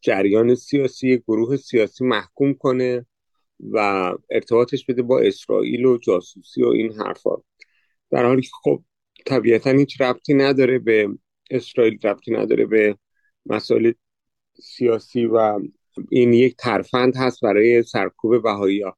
جریان 0.00 0.54
سیاسی 0.54 1.08
یک 1.08 1.22
گروه 1.28 1.56
سیاسی 1.56 2.04
محکوم 2.04 2.54
کنه 2.54 3.06
و 3.60 3.78
ارتباطش 4.30 4.84
بده 4.84 5.02
با 5.02 5.20
اسرائیل 5.20 5.84
و 5.84 5.98
جاسوسی 5.98 6.62
و 6.62 6.68
این 6.68 6.92
حرفا. 6.92 7.36
در 8.10 8.24
حالی 8.24 8.42
که 8.42 8.50
خب 8.62 8.82
طبیعتا 9.26 9.70
هیچ 9.70 10.00
ربطی 10.00 10.34
نداره 10.34 10.78
به 10.78 11.08
اسرائیل 11.50 11.98
ربطی 12.04 12.30
نداره 12.30 12.66
به 12.66 12.98
مسائل 13.46 13.92
سیاسی 14.62 15.26
و 15.26 15.60
این 16.10 16.32
یک 16.32 16.56
ترفند 16.56 17.16
هست 17.16 17.40
برای 17.40 17.82
سرکوب 17.82 18.42
بهایی 18.42 18.82
ها. 18.82 18.96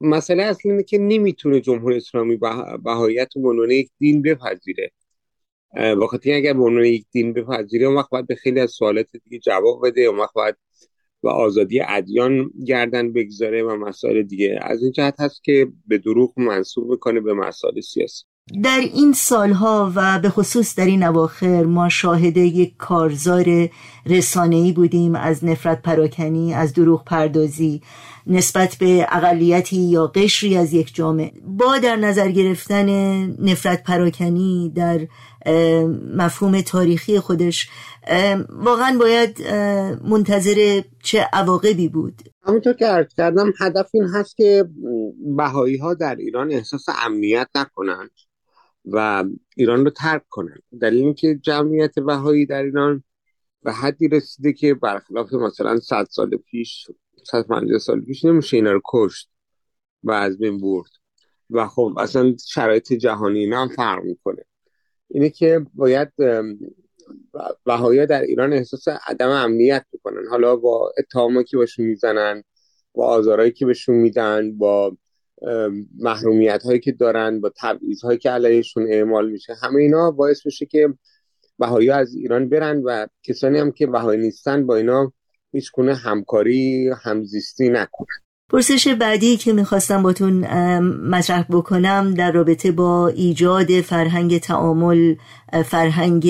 مسئله 0.00 0.42
اصلی 0.42 0.70
اینه 0.70 0.82
که 0.82 0.98
نمی‌تونه 0.98 1.60
جمهوری 1.60 1.96
اسلامی 1.96 2.36
بهاییت 2.84 3.28
به 3.34 3.48
عنوان 3.48 3.70
یک 3.70 3.90
دین 3.98 4.22
بپذیره. 4.22 4.92
وقتی 5.76 6.32
اگر 6.32 6.52
به 6.52 6.62
عنوان 6.62 6.84
یک 6.84 7.06
دین 7.12 7.32
بپذیره 7.32 7.86
اون 7.86 7.96
وقت 7.96 8.10
باید 8.10 8.26
به 8.26 8.34
خیلی 8.34 8.60
از 8.60 8.70
سوالات 8.70 9.06
دیگه 9.24 9.38
جواب 9.38 9.86
بده 9.86 10.00
اون 10.00 10.18
وقت 10.18 10.34
باید 10.34 10.54
و 11.22 11.28
آزادی 11.28 11.80
ادیان 11.88 12.50
گردن 12.66 13.12
بگذاره 13.12 13.62
و 13.62 13.76
مسائل 13.76 14.22
دیگه. 14.22 14.58
از 14.62 14.82
این 14.82 14.92
جهت 14.92 15.20
هست 15.20 15.44
که 15.44 15.68
به 15.86 15.98
دروغ 15.98 16.32
منصوب 16.36 16.90
می‌کنه 16.90 17.20
به 17.20 17.34
مسائل 17.34 17.80
سیاسی. 17.80 18.24
در 18.62 18.80
این 18.94 19.12
سالها 19.12 19.92
و 19.94 20.18
به 20.18 20.28
خصوص 20.28 20.74
در 20.74 20.86
این 20.86 21.02
اواخر 21.02 21.62
ما 21.62 21.88
شاهد 21.88 22.36
یک 22.36 22.76
کارزار 22.76 23.68
رسانه‌ای 24.06 24.72
بودیم 24.72 25.14
از 25.14 25.44
نفرت 25.44 25.82
پراکنی 25.82 26.54
از 26.54 26.72
دروغ 26.72 27.04
پردازی 27.04 27.82
نسبت 28.26 28.76
به 28.80 29.06
اقلیتی 29.10 29.76
یا 29.76 30.06
قشری 30.06 30.56
از 30.56 30.72
یک 30.72 30.94
جامعه. 30.94 31.32
با 31.46 31.78
در 31.78 31.96
نظر 31.96 32.30
گرفتن 32.30 32.88
نفرت 33.40 33.82
پراکنی 33.82 34.72
در 34.76 35.00
مفهوم 36.16 36.60
تاریخی 36.60 37.20
خودش. 37.20 37.68
واقعا 38.48 38.98
باید 38.98 39.42
منتظر 40.04 40.82
چه 41.02 41.28
عواقبی 41.32 41.88
بود؟ 41.88 42.22
همونطور 42.42 42.72
که 42.72 42.86
عرض 42.86 43.14
کردم 43.16 43.52
هدف 43.60 43.90
این 43.94 44.04
هست 44.04 44.36
که 44.36 44.68
بهایی 45.36 45.76
ها 45.76 45.94
در 45.94 46.16
ایران 46.16 46.52
احساس 46.52 46.84
امنیت 47.06 47.48
نکنند 47.54 48.10
و 48.84 49.24
ایران 49.56 49.84
رو 49.84 49.90
ترک 49.90 50.22
کنند. 50.28 50.62
دلیل 50.80 51.02
اینکه 51.02 51.38
جمعیت 51.42 51.98
بهایی 51.98 52.46
در 52.46 52.62
ایران 52.62 53.04
به 53.62 53.72
حدی 53.72 54.08
رسیده 54.08 54.52
که 54.52 54.74
برخلاف 54.74 55.32
مثلا 55.32 55.80
100 55.80 56.06
سال 56.10 56.36
پیش 56.36 56.86
150 57.24 57.78
سال 57.78 58.00
پیش 58.00 58.24
نمیشه 58.24 58.56
اینا 58.56 58.72
رو 58.72 58.80
کشت 58.84 59.30
و 60.02 60.12
از 60.12 60.38
بین 60.38 60.60
برد. 60.60 60.90
و 61.50 61.68
خب 61.68 61.94
اصلا 61.98 62.34
شرایط 62.46 62.92
جهانی 62.92 63.38
اینا 63.38 63.62
هم 63.62 63.68
فرق 63.68 64.04
می‌کنه. 64.04 64.44
اینه 65.08 65.30
که 65.30 65.66
باید 65.74 66.12
بهایی 67.64 68.06
در 68.06 68.22
ایران 68.22 68.52
احساس 68.52 68.84
عدم 69.06 69.28
امنیت 69.30 69.86
بکنن 69.92 70.26
حالا 70.30 70.56
با 70.56 70.92
اتهامی 70.98 71.44
که 71.44 71.56
بهشون 71.56 71.86
می‌زنن 71.86 72.42
با 72.94 73.06
آزارهایی 73.06 73.52
که 73.52 73.66
بهشون 73.66 73.94
میدن 73.94 74.58
با 74.58 74.96
محرومیت 75.98 76.62
هایی 76.62 76.80
که 76.80 76.92
دارن 76.92 77.40
با 77.40 77.52
تبعیض 77.56 78.02
هایی 78.02 78.18
که 78.18 78.30
علیهشون 78.30 78.86
اعمال 78.92 79.30
میشه 79.30 79.54
همه 79.62 79.76
اینا 79.76 80.10
باعث 80.10 80.46
بشه 80.46 80.66
که 80.66 80.94
بهایی 81.58 81.90
از 81.90 82.14
ایران 82.14 82.48
برن 82.48 82.82
و 82.84 83.06
کسانی 83.22 83.58
هم 83.58 83.72
که 83.72 83.86
بهایی 83.86 84.20
نیستن 84.20 84.66
با 84.66 84.76
اینا 84.76 85.12
هیچ 85.52 85.70
کنه 85.70 85.94
همکاری 85.94 86.90
همزیستی 87.02 87.68
نکنن. 87.68 88.23
پرسش 88.50 88.88
بعدی 88.88 89.36
که 89.36 89.52
می‌خواستم 89.52 90.02
باتون 90.02 90.46
مطرح 91.08 91.44
بکنم 91.50 92.14
در 92.14 92.32
رابطه 92.32 92.72
با 92.72 93.08
ایجاد 93.08 93.80
فرهنگ 93.80 94.38
تعامل 94.38 95.14
فرهنگ 95.64 96.28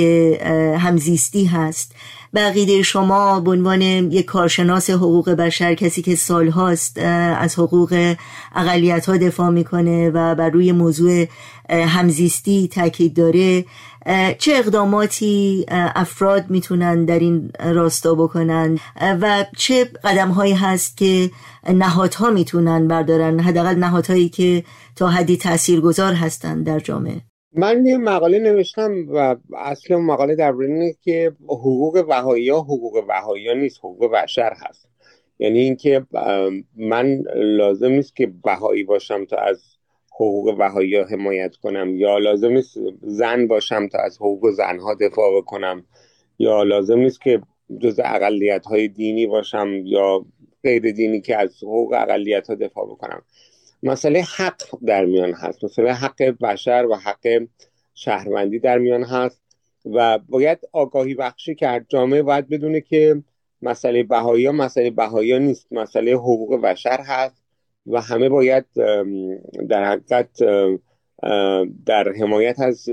همزیستی 0.78 1.44
هست. 1.44 1.94
بقیده 2.34 2.82
شما 2.82 3.40
به 3.40 3.50
عنوان 3.50 3.82
یک 3.82 4.24
کارشناس 4.24 4.90
حقوق 4.90 5.30
بشر 5.30 5.74
کسی 5.74 6.02
که 6.02 6.14
سالهاست 6.14 6.98
از 7.38 7.58
حقوق 7.58 8.14
اقلیت 8.54 9.06
ها 9.06 9.16
دفاع 9.16 9.50
می‌کنه 9.50 10.10
و 10.10 10.34
بر 10.34 10.50
روی 10.50 10.72
موضوع 10.72 11.26
همزیستی 11.70 12.68
تاکید 12.68 13.14
داره 13.14 13.64
چه 14.38 14.52
اقداماتی 14.54 15.64
افراد 15.68 16.50
می‌تونن 16.50 17.04
در 17.04 17.18
این 17.18 17.50
راستا 17.64 18.14
بکنن؟ 18.14 18.78
و 19.00 19.44
چه 19.56 19.84
قدم 19.84 20.28
هایی 20.28 20.52
هست 20.52 20.96
که 20.96 21.30
نهادها 21.74 22.30
می‌تونن 22.30 22.88
بردارن؟ 22.88 23.40
حداقل 23.40 23.74
نهادهایی 23.74 24.28
که 24.28 24.64
تا 24.96 25.08
حدی 25.08 25.36
تاثیرگذار 25.36 26.12
هستن 26.12 26.62
در 26.62 26.78
جامعه. 26.78 27.20
من 27.56 27.86
یه 27.86 27.96
مقاله 27.96 28.38
نوشتم 28.38 28.94
و 29.08 29.36
اصل 29.56 29.96
مقاله 29.96 30.34
در 30.34 30.52
اینه 30.52 30.94
که 31.02 31.32
حقوق 31.48 32.06
بهایی 32.08 32.48
ها 32.48 32.60
حقوق 32.60 33.06
بهایی 33.06 33.48
ها 33.48 33.54
نیست 33.54 33.78
حقوق 33.78 34.12
بشر 34.12 34.52
هست. 34.68 34.88
یعنی 35.38 35.58
اینکه 35.58 36.06
من 36.76 37.22
لازم 37.36 37.88
نیست 37.88 38.16
که 38.16 38.32
بهایی 38.44 38.84
باشم 38.84 39.24
تا 39.24 39.36
از 39.36 39.73
حقوق 40.14 40.58
بهایی 40.58 40.96
ها 40.96 41.04
حمایت 41.04 41.56
کنم 41.56 41.96
یا 41.96 42.18
لازم 42.18 42.52
نیست 42.52 42.78
زن 43.02 43.46
باشم 43.46 43.88
تا 43.88 43.98
از 43.98 44.16
حقوق 44.16 44.50
زنها 44.50 44.94
دفاع 44.94 45.36
بکنم 45.36 45.84
یا 46.38 46.62
لازم 46.62 46.98
نیست 46.98 47.20
که 47.20 47.42
جز 47.80 48.00
اقلیت 48.04 48.66
های 48.66 48.88
دینی 48.88 49.26
باشم 49.26 49.68
یا 49.84 50.24
غیر 50.62 50.92
دینی 50.92 51.20
که 51.20 51.36
از 51.36 51.56
حقوق 51.62 51.92
اقلیت 51.92 52.48
ها 52.48 52.54
دفاع 52.54 52.86
بکنم. 52.86 53.22
مسئله 53.82 54.22
حق 54.22 54.62
در 54.86 55.04
میان 55.04 55.32
هست. 55.32 55.64
مسئله 55.64 55.92
حق 55.92 56.22
بشر 56.22 56.86
و 56.90 56.96
حق 56.96 57.46
شهروندی 57.94 58.58
در 58.58 58.78
میان 58.78 59.02
هست 59.02 59.42
و 59.84 60.18
باید 60.18 60.58
آگاهی 60.72 61.14
بخشی 61.14 61.54
کرد. 61.54 61.86
جامعه 61.88 62.22
باید 62.22 62.48
بدونه 62.48 62.80
که 62.80 63.22
مسئله 63.62 64.02
بهایی 64.02 64.46
ها 64.46 64.52
مسئله 64.52 64.90
بهایی 64.90 65.32
ها 65.32 65.38
نیست. 65.38 65.72
مسئله 65.72 66.12
حقوق 66.12 66.60
بشر 66.60 67.00
هست. 67.00 67.43
و 67.86 68.00
همه 68.00 68.28
باید 68.28 68.64
در 69.68 69.84
حقیقت 69.84 70.42
در 71.86 72.12
حمایت 72.20 72.60
از 72.60 72.88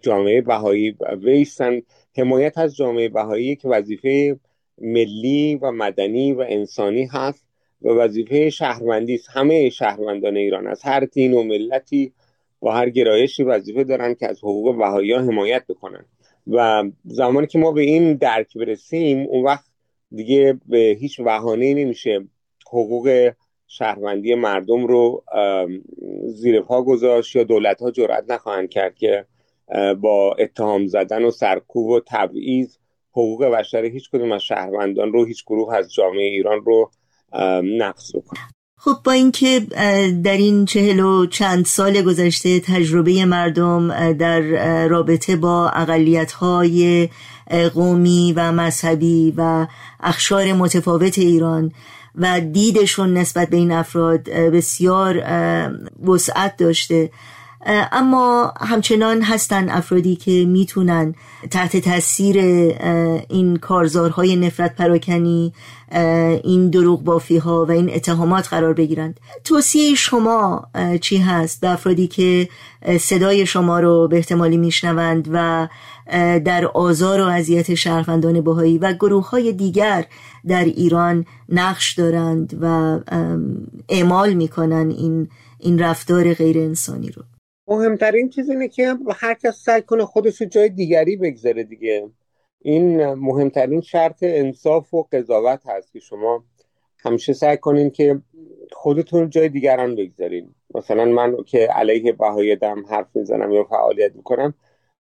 جامعه 0.00 0.40
بهایی 0.40 0.96
ویستن. 1.22 1.80
حمایت 2.16 2.58
از 2.58 2.76
جامعه 2.76 3.08
بهایی 3.08 3.56
که 3.56 3.68
وظیفه 3.68 4.40
ملی 4.78 5.54
و 5.54 5.70
مدنی 5.70 6.32
و 6.32 6.44
انسانی 6.48 7.08
هست 7.12 7.46
و 7.82 7.88
وظیفه 7.88 8.50
شهروندی 8.50 9.14
است. 9.14 9.28
همه 9.32 9.70
شهروندان 9.70 10.36
ایران 10.36 10.66
از 10.66 10.82
هر 10.82 11.00
دین 11.00 11.34
و 11.34 11.42
ملتی 11.42 12.12
با 12.60 12.72
هر 12.74 12.90
گرایشی 12.90 13.42
وظیفه 13.42 13.84
دارن 13.84 14.14
که 14.14 14.28
از 14.28 14.38
حقوق 14.38 14.78
بهایی 14.78 15.12
حمایت 15.12 15.64
بکنن. 15.68 16.04
و 16.46 16.84
زمانی 17.04 17.46
که 17.46 17.58
ما 17.58 17.72
به 17.72 17.82
این 17.82 18.14
درک 18.14 18.58
برسیم 18.58 19.26
اون 19.28 19.44
وقت 19.44 19.64
دیگه 20.10 20.60
به 20.66 20.96
هیچ 21.00 21.20
بهانه 21.20 21.74
نمیشه 21.74 22.20
حقوق 22.68 23.32
شهروندی 23.68 24.34
مردم 24.34 24.86
رو 24.86 25.24
زیر 26.26 26.60
پا 26.60 26.82
گذاشت 26.82 27.36
یا 27.36 27.44
دولت 27.44 27.82
ها 27.82 27.90
جرأت 27.90 28.24
نخواهند 28.28 28.70
کرد 28.70 28.94
که 28.94 29.24
با 30.00 30.36
اتهام 30.38 30.86
زدن 30.86 31.24
و 31.24 31.30
سرکوب 31.30 31.86
و 31.86 32.00
تبعیض 32.06 32.76
حقوق 33.10 33.44
بشر 33.44 33.84
هیچ 33.84 34.10
کدوم 34.10 34.32
از 34.32 34.42
شهروندان 34.42 35.12
رو 35.12 35.24
هیچ 35.24 35.44
گروه 35.44 35.74
از 35.74 35.92
جامعه 35.94 36.26
ایران 36.26 36.64
رو 36.64 36.90
نقص 37.78 38.16
بکنه. 38.16 38.40
خب 38.80 38.96
با 39.04 39.12
اینکه 39.12 39.60
در 40.24 40.36
این 40.36 40.64
چهل 40.64 41.00
و 41.00 41.26
چند 41.26 41.64
سال 41.64 42.02
گذشته 42.02 42.60
تجربه 42.60 43.24
مردم 43.24 44.12
در 44.12 44.40
رابطه 44.88 45.36
با 45.36 45.68
اقلیت 45.68 46.32
های 46.32 47.08
قومی 47.74 48.32
و 48.36 48.52
مذهبی 48.52 49.34
و 49.36 49.66
اخشار 50.00 50.52
متفاوت 50.52 51.18
ایران 51.18 51.72
و 52.14 52.40
دیدشون 52.40 53.14
نسبت 53.14 53.48
به 53.48 53.56
این 53.56 53.72
افراد 53.72 54.22
بسیار 54.30 55.22
وسعت 56.06 56.56
داشته. 56.56 57.10
اما 57.92 58.54
همچنان 58.60 59.22
هستن 59.22 59.68
افرادی 59.68 60.16
که 60.16 60.44
می‌تونن 60.48 61.14
تحت 61.50 61.76
تاثیر 61.76 62.36
این 63.28 63.56
کارزارهای 63.56 64.36
نفرت 64.36 64.76
پراکنی 64.76 65.52
این 66.44 66.70
دروغ 66.70 67.04
بافی 67.04 67.36
ها 67.36 67.64
و 67.64 67.70
این 67.70 67.94
اتهامات 67.94 68.48
قرار 68.48 68.72
بگیرند. 68.72 69.20
توصیه 69.44 69.94
شما 69.94 70.66
چی 71.00 71.16
هست؟ 71.16 71.60
به 71.60 71.68
افرادی 71.68 72.06
که 72.06 72.48
صدای 73.00 73.46
شما 73.46 73.80
رو 73.80 74.08
به 74.08 74.16
احتمالی 74.16 74.56
میشنوند 74.56 75.28
و 75.32 75.68
در 76.44 76.66
آزار 76.66 77.20
و 77.20 77.24
اذیت 77.24 77.74
شهروندان 77.74 78.40
بهایی 78.40 78.78
و 78.78 78.92
گروه 78.92 79.30
های 79.30 79.52
دیگر 79.52 80.04
در 80.46 80.64
ایران 80.64 81.24
نقش 81.48 81.98
دارند 81.98 82.58
و 82.62 82.98
اعمال 83.88 84.34
می‌کنن 84.34 84.90
این 84.90 85.28
این 85.58 85.78
رفتار 85.78 86.34
غیر 86.34 86.58
انسانی 86.58 87.10
رو. 87.10 87.22
مهمترین 87.68 88.28
چیز 88.28 88.50
اینه 88.50 88.68
که 88.68 88.94
هر 89.16 89.34
کس 89.34 89.62
سعی 89.64 89.82
کنه 89.82 90.04
خودش 90.04 90.40
رو 90.40 90.46
جای 90.46 90.68
دیگری 90.68 91.16
بگذاره 91.16 91.64
دیگه. 91.64 92.10
این 92.60 93.14
مهمترین 93.14 93.80
شرط 93.80 94.18
انصاف 94.22 94.94
و 94.94 95.02
قضاوت 95.12 95.60
هست 95.66 95.92
که 95.92 96.00
شما 96.00 96.44
همیشه 96.98 97.32
سعی 97.32 97.56
کنین 97.56 97.90
که 97.90 98.20
خودتون 98.72 99.30
جای 99.30 99.48
دیگران 99.48 99.94
بگذارین. 99.94 100.54
مثلا 100.74 101.04
من 101.04 101.36
که 101.46 101.58
علیه 101.58 102.12
بهایی 102.12 102.56
دم 102.56 102.84
حرف 102.90 103.06
می‌زنم 103.14 103.52
یا 103.52 103.64
فعالیت 103.64 104.12
می‌کنم 104.14 104.54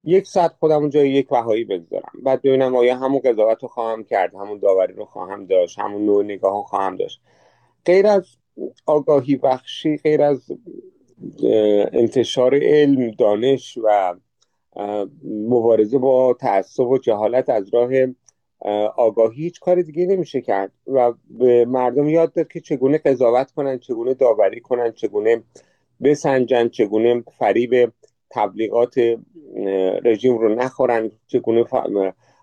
یک 0.05 0.27
ساعت 0.27 0.53
خودم 0.59 0.89
جای 0.89 1.11
یک 1.11 1.29
بهایی 1.29 1.65
بگذارم. 1.65 2.13
بعد 2.23 2.43
ببینم 2.43 2.77
آیا 2.77 2.97
همون 2.97 3.21
قضاوت 3.25 3.63
رو 3.63 3.69
خواهم 3.69 4.05
کرد 4.05 4.35
همون 4.35 4.59
داوری 4.59 4.93
رو 4.93 5.05
خواهم 5.05 5.47
داشت 5.47 5.79
همون 5.79 6.07
نوع 6.07 6.25
نگاه 6.25 6.53
رو 6.53 6.63
خواهم 6.63 6.97
داشت. 6.97 7.21
غیر 7.85 8.07
از 8.07 8.27
آگاهی 8.87 9.37
بخشی 9.37 9.97
غیر 9.97 10.23
از 10.23 10.53
انتشار 11.93 12.59
علم 12.63 13.11
دانش 13.11 13.79
و 13.85 14.15
مبارزه 15.25 15.99
با 15.99 16.37
تعصب 16.41 16.89
و 16.89 16.99
جهالت 16.99 17.51
از 17.51 17.75
راه 17.75 17.91
آگاهی 18.97 19.43
هیچ 19.43 19.61
کار 19.61 19.83
دیگه 19.83 20.07
نمیشه 20.07 20.41
کرد 20.41 20.73
و 20.87 21.13
به 21.31 21.65
مردم 21.65 22.09
یاد 22.09 22.33
داد 22.33 22.49
که 22.49 22.61
چگونه 22.61 22.99
قضاوت 22.99 23.51
کنن 23.51 23.79
چگونه 23.79 24.15
داوری 24.15 24.61
کنن 24.61 24.93
چگونه 24.93 25.43
بسنجن 26.03 26.69
چگونه 26.69 27.25
فریب 27.39 27.93
تبلیغات 28.33 28.95
رژیم 30.05 30.39
رو 30.39 30.55
نخورن 30.55 31.11
چگونه 31.27 31.65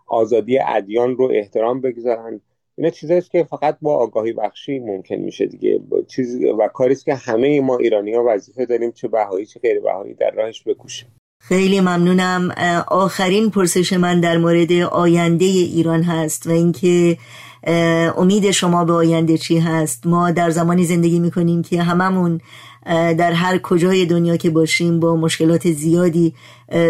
آزادی 0.08 0.60
ادیان 0.68 1.18
رو 1.18 1.32
احترام 1.34 1.82
بگذارن. 1.82 2.42
اینا 2.78 2.90
چیزاییست 2.90 3.32
که 3.32 3.44
فقط 3.44 3.78
با 3.82 3.98
آگاهی 3.98 4.34
بخشی 4.34 4.80
ممکن 4.80 5.16
میشه 5.16 5.46
دیگه. 5.46 5.80
چیز 6.08 6.40
و 6.60 6.68
کاریست 6.68 7.06
که 7.06 7.16
همه 7.16 7.62
ما 7.62 7.78
ایرانی 7.78 8.14
ها 8.14 8.24
وظیفه 8.28 8.66
داریم 8.66 8.92
چه 8.92 9.08
بهایی 9.08 9.46
چه 9.46 9.60
غیر 9.60 9.80
بهایی 9.80 10.14
در 10.14 10.32
راهش 10.32 10.64
بکوشیم. 10.64 11.08
خیلی 11.42 11.82
ممنونم. 11.82 12.52
آخرین 12.88 13.50
پرسش 13.50 13.94
من 13.94 14.20
در 14.20 14.38
مورد 14.38 14.72
آینده 14.72 15.46
ایران 15.46 16.04
هست 16.04 16.48
و 16.48 16.52
اینکه 16.52 17.18
امید 18.18 18.52
شما 18.52 18.86
به 18.86 18.94
آینده 18.94 19.38
چی 19.38 19.58
هست؟ 19.58 20.08
ما 20.08 20.32
در 20.32 20.50
زمانی 20.50 20.84
زندگی 20.84 21.20
می‌کنیم 21.20 21.62
که 21.62 21.82
هممون 21.82 22.42
در 22.86 23.32
هر 23.32 23.58
کجای 23.58 24.06
دنیا 24.06 24.38
که 24.38 24.50
باشیم 24.50 25.00
با 25.00 25.16
مشکلات 25.16 25.72
زیادی 25.72 26.34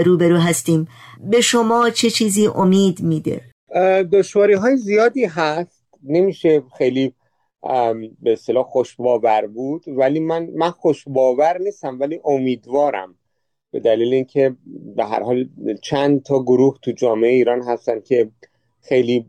روبرو 0.06 0.38
هستیم. 0.38 0.88
به 1.32 1.42
شما 1.42 1.90
چه 1.90 2.10
چیزی 2.10 2.48
امید 2.48 3.02
میده؟ 3.02 3.42
دشواری 4.12 4.54
های 4.54 4.78
زیادی 4.78 5.26
هست. 5.26 5.84
نمیشه 6.04 6.64
خیلی 6.78 7.14
به 8.22 8.32
اصطلاح 8.32 8.64
خوشباور 8.64 9.48
بود 9.48 9.84
ولی 9.88 10.20
من 10.20 10.50
من 10.56 10.72
خوشباور 10.72 11.58
نیستم 11.58 12.00
ولی 12.00 12.20
امیدوارم. 12.26 13.16
به 13.72 13.80
دلیل 13.80 14.14
اینکه 14.14 14.56
به 14.96 15.06
هر 15.06 15.24
حال 15.24 15.50
چند 15.82 16.24
تا 16.24 16.44
گروه 16.44 16.78
تو 16.82 16.92
جامعه 16.92 17.30
ایران 17.30 17.62
هستن 17.62 18.00
که 18.00 18.30
خیلی 18.82 19.26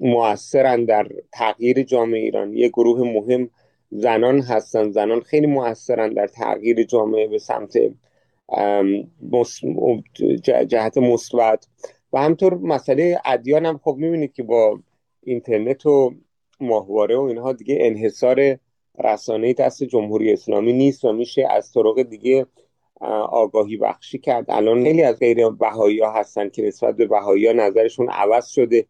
موثرن 0.00 0.84
در 0.84 1.08
تغییر 1.32 1.82
جامعه 1.82 2.20
ایران. 2.20 2.56
یه 2.56 2.68
گروه 2.68 3.12
مهم 3.12 3.50
زنان 3.90 4.40
هستن. 4.40 4.90
زنان 4.90 5.20
خیلی 5.20 5.46
موثرن 5.46 6.12
در 6.14 6.26
تغییر 6.26 6.82
جامعه 6.82 7.28
به 7.28 7.38
سمت 7.38 7.76
جهت 10.68 10.98
مثبت. 10.98 11.66
و 12.12 12.20
همطور 12.20 12.54
مسئله 12.54 13.20
ادیان 13.24 13.66
هم 13.66 13.78
خب 13.78 13.96
می‌بینید 13.98 14.32
که 14.32 14.42
با 14.42 14.80
اینترنت 15.22 15.86
و 15.86 16.14
ماهواره 16.60 17.16
و 17.16 17.20
اینها 17.20 17.52
دیگه 17.52 17.76
انحصار 17.80 18.58
رسانه 19.04 19.52
دست 19.52 19.84
جمهوری 19.84 20.32
اسلامی 20.32 20.72
نیست 20.72 21.04
و 21.04 21.12
میشه 21.12 21.46
از 21.50 21.72
طرق 21.72 22.02
دیگه 22.02 22.46
آگاهی 23.30 23.76
بخشی 23.76 24.18
کرد. 24.18 24.44
الان 24.48 24.84
خیلی 24.84 25.02
از 25.02 25.18
غیر 25.18 25.48
بهایی 25.48 26.00
ها 26.00 26.12
هستن 26.12 26.48
که 26.48 26.62
نسبت 26.62 26.96
به 26.96 27.06
بهایی 27.06 27.46
ها 27.46 27.52
نظرشون 27.52 28.08
عوض 28.10 28.46
شده 28.46 28.86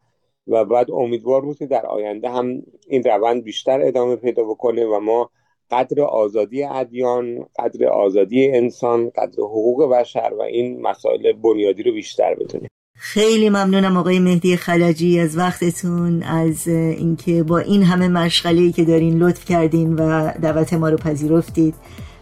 و 0.47 0.65
بعد 0.65 0.91
امیدوار 0.91 1.41
بود 1.41 1.59
که 1.59 1.67
در 1.67 1.87
آینده 1.87 2.29
هم 2.31 2.63
این 2.89 3.03
روند 3.05 3.45
بیشتر 3.45 3.81
ادامه 3.83 4.17
پیدا 4.17 4.45
بکنه 4.45 4.87
و 4.87 5.01
ما 5.01 5.31
قدر 5.71 6.03
آزادی 6.03 6.65
ادیان 6.65 7.47
قدر 7.59 7.87
آزادی 7.87 8.51
انسان 8.51 9.11
قدر 9.11 9.43
حقوق 9.43 9.93
بشر 9.93 10.33
و 10.39 10.43
این 10.43 10.83
مسائل 10.83 11.33
بنیادی 11.33 11.83
رو 11.83 11.93
بیشتر 11.93 12.35
بدونیم. 12.35 12.69
خیلی 12.95 13.49
ممنونم 13.49 13.97
آقای 13.97 14.19
مهدی 14.19 14.57
خلجی 14.57 15.21
از 15.21 15.39
وقتتون 15.39 16.23
از 16.23 16.69
اینکه 16.69 17.43
با 17.43 17.59
این 17.59 17.83
همه 17.83 18.09
مشغله 18.09 18.73
که 18.73 18.85
دارین 18.85 19.19
لطف 19.19 19.45
کردین 19.45 19.95
و 19.95 20.33
دعوت 20.43 20.73
ما 20.73 20.89
رو 20.89 20.97
پذیرفتید. 20.97 21.75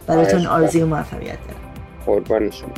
براتون 0.07 0.47
آرزوی 0.47 0.85
موفقیت 0.85 1.39
دارم. 1.49 1.68
قربان 2.09 2.51
شما. 2.51 2.75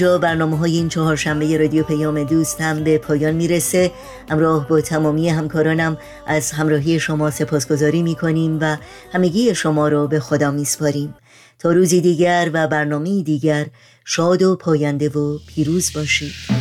اینجا 0.00 0.18
برنامه 0.18 0.58
های 0.58 0.76
این 0.76 0.88
چهارشنبه 0.88 1.58
رادیو 1.58 1.84
پیام 1.84 2.24
دوست 2.24 2.60
هم 2.60 2.84
به 2.84 2.98
پایان 2.98 3.34
می‌رسه. 3.34 3.90
همراه 4.30 4.68
با 4.68 4.80
تمامی 4.80 5.28
همکارانم 5.28 5.98
از 6.26 6.50
همراهی 6.50 7.00
شما 7.00 7.30
سپاسگزاری 7.30 8.02
می‌کنیم 8.02 8.58
و 8.60 8.76
همگی 9.12 9.54
شما 9.54 9.88
را 9.88 10.06
به 10.06 10.20
خدا 10.20 10.50
میسپاریم. 10.50 11.14
تا 11.58 11.72
روزی 11.72 12.00
دیگر 12.00 12.50
و 12.52 12.68
برنامه 12.68 13.22
دیگر 13.22 13.66
شاد 14.04 14.42
و 14.42 14.56
پاینده 14.56 15.08
و 15.08 15.38
پیروز 15.46 15.92
باشید. 15.94 16.59